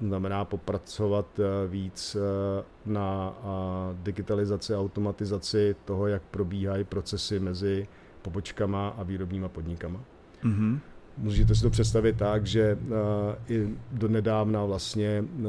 znamená 0.00 0.44
popracovat 0.44 1.40
víc 1.68 2.16
na 2.86 3.34
digitalizaci 4.02 4.74
a 4.74 4.80
automatizaci 4.80 5.76
toho, 5.84 6.06
jak 6.06 6.22
probíhají 6.22 6.84
procesy 6.84 7.40
mezi 7.40 7.86
pobočkama 8.22 8.88
a 8.88 9.02
výrobníma 9.02 9.48
podnikama. 9.48 10.00
Mm-hmm. 10.44 10.78
Můžete 11.18 11.54
si 11.54 11.62
to 11.62 11.70
představit 11.70 12.16
tak, 12.16 12.46
že 12.46 12.74
uh, 12.74 12.94
i 13.48 13.68
do 13.92 14.08
nedávna 14.08 14.64
vlastně 14.64 15.24
uh, 15.38 15.46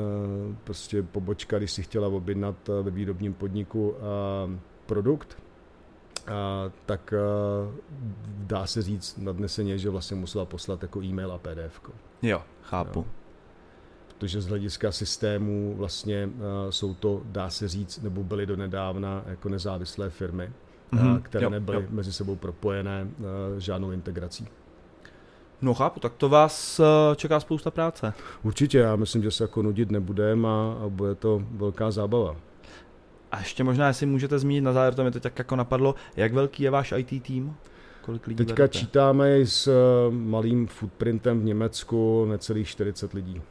prostě 0.63 1.03
pobočka, 1.03 1.57
když 1.57 1.71
si 1.71 1.83
chtěla 1.83 2.07
objednat 2.07 2.69
uh, 2.69 2.85
ve 2.85 2.91
výrobním 2.91 3.33
podniku 3.33 3.89
uh, 3.89 3.95
produkt, 4.85 5.37
uh, 6.27 6.33
tak 6.85 7.13
uh, 7.13 7.73
dá 8.27 8.67
se 8.67 8.81
říct 8.81 9.17
nadneseně, 9.17 9.77
že 9.77 9.89
vlastně 9.89 10.17
musela 10.17 10.45
poslat 10.45 10.81
jako 10.81 11.03
e-mail 11.03 11.31
a 11.31 11.37
PDF. 11.37 11.81
Jo, 12.21 12.41
chápu. 12.61 12.99
Jo. 12.99 13.05
Protože 14.07 14.41
z 14.41 14.47
hlediska 14.47 14.91
systému 14.91 15.75
vlastně 15.77 16.25
uh, 16.25 16.41
jsou 16.69 16.93
to, 16.93 17.21
dá 17.25 17.49
se 17.49 17.67
říct, 17.67 18.01
nebo 18.01 18.23
byly 18.23 18.45
do 18.45 18.55
nedávna 18.55 19.23
jako 19.25 19.49
nezávislé 19.49 20.09
firmy, 20.09 20.51
mm-hmm. 20.93 21.11
uh, 21.11 21.19
které 21.19 21.43
jo, 21.43 21.49
nebyly 21.49 21.83
jo. 21.83 21.87
mezi 21.89 22.13
sebou 22.13 22.35
propojené 22.35 23.03
uh, 23.03 23.25
žádnou 23.57 23.91
integrací. 23.91 24.47
No 25.63 25.73
chápu, 25.73 25.99
tak 25.99 26.13
to 26.13 26.29
vás 26.29 26.79
eh, 26.79 27.15
čeká 27.15 27.39
spousta 27.39 27.71
práce. 27.71 28.13
Určitě, 28.43 28.77
já 28.77 28.95
myslím, 28.95 29.23
že 29.23 29.31
se 29.31 29.43
jako 29.43 29.61
nudit 29.61 29.91
nebudeme 29.91 30.47
a, 30.47 30.77
a 30.85 30.89
bude 30.89 31.15
to 31.15 31.43
velká 31.51 31.91
zábava. 31.91 32.35
A 33.31 33.39
ještě 33.39 33.63
možná, 33.63 33.87
jestli 33.87 34.05
můžete 34.05 34.39
zmínit 34.39 34.61
na 34.61 34.73
závěr, 34.73 34.93
to 34.95 35.03
mi 35.03 35.11
to 35.11 35.19
tak 35.19 35.39
jako 35.39 35.55
napadlo, 35.55 35.95
jak 36.15 36.33
velký 36.33 36.63
je 36.63 36.69
váš 36.69 36.93
IT 36.97 37.23
tým? 37.23 37.55
Kolik 38.01 38.27
lidí 38.27 38.37
Teďka 38.37 38.63
vedete? 38.63 38.79
čítáme 38.79 39.31
s 39.45 39.67
eh, 39.67 39.71
malým 40.11 40.67
footprintem 40.67 41.39
v 41.39 41.43
Německu 41.43 42.25
necelých 42.25 42.67
40 42.67 43.13
lidí. 43.13 43.41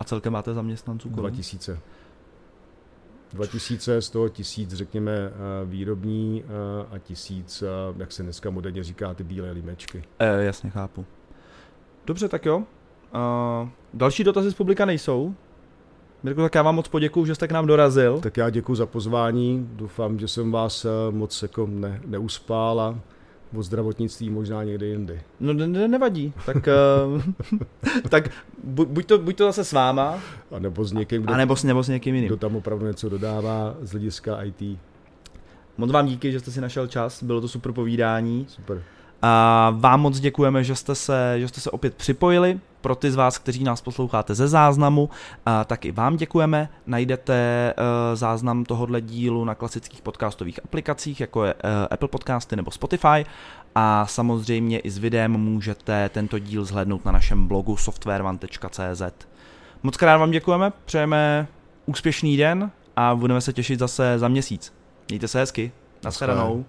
A 0.00 0.04
celkem 0.04 0.32
máte 0.32 0.54
zaměstnanců 0.54 1.08
kolik? 1.08 1.32
2000. 1.32 1.78
2000, 3.32 4.02
z 4.02 4.10
toho 4.10 4.28
tisíc, 4.28 4.74
řekněme, 4.74 5.12
eh, 5.12 5.30
výrobní 5.64 6.44
eh, 6.44 6.86
a 6.94 6.98
tisíc, 6.98 7.62
eh, 7.62 7.66
jak 7.96 8.12
se 8.12 8.22
dneska 8.22 8.50
moderně 8.50 8.84
říká, 8.84 9.14
ty 9.14 9.24
bílé 9.24 9.50
limečky. 9.50 10.04
E, 10.18 10.44
jasně, 10.44 10.70
chápu. 10.70 11.04
Dobře, 12.06 12.28
tak 12.28 12.46
jo. 12.46 12.56
Uh, 13.14 13.68
další 13.94 14.24
dotazy 14.24 14.50
z 14.50 14.54
publika 14.54 14.84
nejsou. 14.84 15.34
Mirko, 16.22 16.42
tak 16.42 16.54
já 16.54 16.62
vám 16.62 16.74
moc 16.74 16.88
poděkuju, 16.88 17.26
že 17.26 17.34
jste 17.34 17.48
k 17.48 17.52
nám 17.52 17.66
dorazil. 17.66 18.20
Tak 18.20 18.36
já 18.36 18.50
děkuji 18.50 18.74
za 18.74 18.86
pozvání, 18.86 19.68
doufám, 19.72 20.18
že 20.18 20.28
jsem 20.28 20.52
vás 20.52 20.86
moc 21.10 21.42
jako 21.42 21.66
ne, 21.66 22.00
neuspál 22.06 22.80
a 22.80 23.00
o 23.56 23.62
zdravotnictví 23.62 24.30
možná 24.30 24.64
někde 24.64 24.86
jindy. 24.86 25.20
No 25.40 25.52
ne, 25.52 25.88
nevadí, 25.88 26.32
tak, 26.46 26.68
uh, 27.06 27.58
tak 28.08 28.30
buď, 28.64 28.88
buď, 28.88 29.06
to, 29.06 29.18
buď 29.18 29.36
to 29.36 29.44
zase 29.44 29.64
s 29.64 29.72
váma. 29.72 30.20
A 30.50 30.58
nebo 30.58 30.84
s 30.84 30.92
někým, 30.92 31.22
kdo, 31.22 31.32
a 31.32 31.36
nebo 31.36 31.56
s, 31.56 31.64
nebo 31.64 31.82
s 31.82 31.88
někým 31.88 32.14
jiným. 32.14 32.28
Kdo 32.28 32.36
tam 32.36 32.56
opravdu 32.56 32.86
něco 32.86 33.08
dodává 33.08 33.76
z 33.80 33.90
hlediska 33.90 34.42
IT. 34.42 34.78
Moc 35.78 35.90
vám 35.90 36.06
díky, 36.06 36.32
že 36.32 36.40
jste 36.40 36.50
si 36.50 36.60
našel 36.60 36.86
čas, 36.86 37.22
bylo 37.22 37.40
to 37.40 37.48
super 37.48 37.72
povídání. 37.72 38.46
Super. 38.48 38.82
A 39.22 39.70
vám 39.76 40.00
moc 40.00 40.20
děkujeme, 40.20 40.64
že 40.64 40.74
jste, 40.74 40.94
se, 40.94 41.34
že 41.36 41.48
jste 41.48 41.60
se 41.60 41.70
opět 41.70 41.94
připojili. 41.94 42.60
Pro 42.80 42.94
ty 42.94 43.10
z 43.10 43.14
vás, 43.14 43.38
kteří 43.38 43.64
nás 43.64 43.80
posloucháte 43.80 44.34
ze 44.34 44.48
záznamu, 44.48 45.10
tak 45.66 45.84
i 45.84 45.92
vám 45.92 46.16
děkujeme. 46.16 46.68
Najdete 46.86 47.34
e, 47.34 47.74
záznam 48.16 48.64
tohohle 48.64 49.00
dílu 49.00 49.44
na 49.44 49.54
klasických 49.54 50.02
podcastových 50.02 50.60
aplikacích, 50.64 51.20
jako 51.20 51.44
je 51.44 51.54
e, 51.54 51.88
Apple 51.90 52.08
Podcasty 52.08 52.56
nebo 52.56 52.70
Spotify. 52.70 53.26
A 53.74 54.06
samozřejmě 54.06 54.78
i 54.78 54.90
s 54.90 54.98
videem 54.98 55.32
můžete 55.32 56.08
tento 56.08 56.38
díl 56.38 56.64
zhlédnout 56.64 57.04
na 57.04 57.12
našem 57.12 57.46
blogu 57.46 57.76
softwarevan.cz. 57.76 59.02
Moc 59.82 59.96
krát 59.96 60.16
vám 60.16 60.30
děkujeme, 60.30 60.72
přejeme 60.84 61.46
úspěšný 61.86 62.36
den 62.36 62.70
a 62.96 63.14
budeme 63.14 63.40
se 63.40 63.52
těšit 63.52 63.78
zase 63.78 64.18
za 64.18 64.28
měsíc. 64.28 64.72
Mějte 65.08 65.28
se 65.28 65.38
hezky. 65.38 65.72
Naschledanou. 66.04 66.64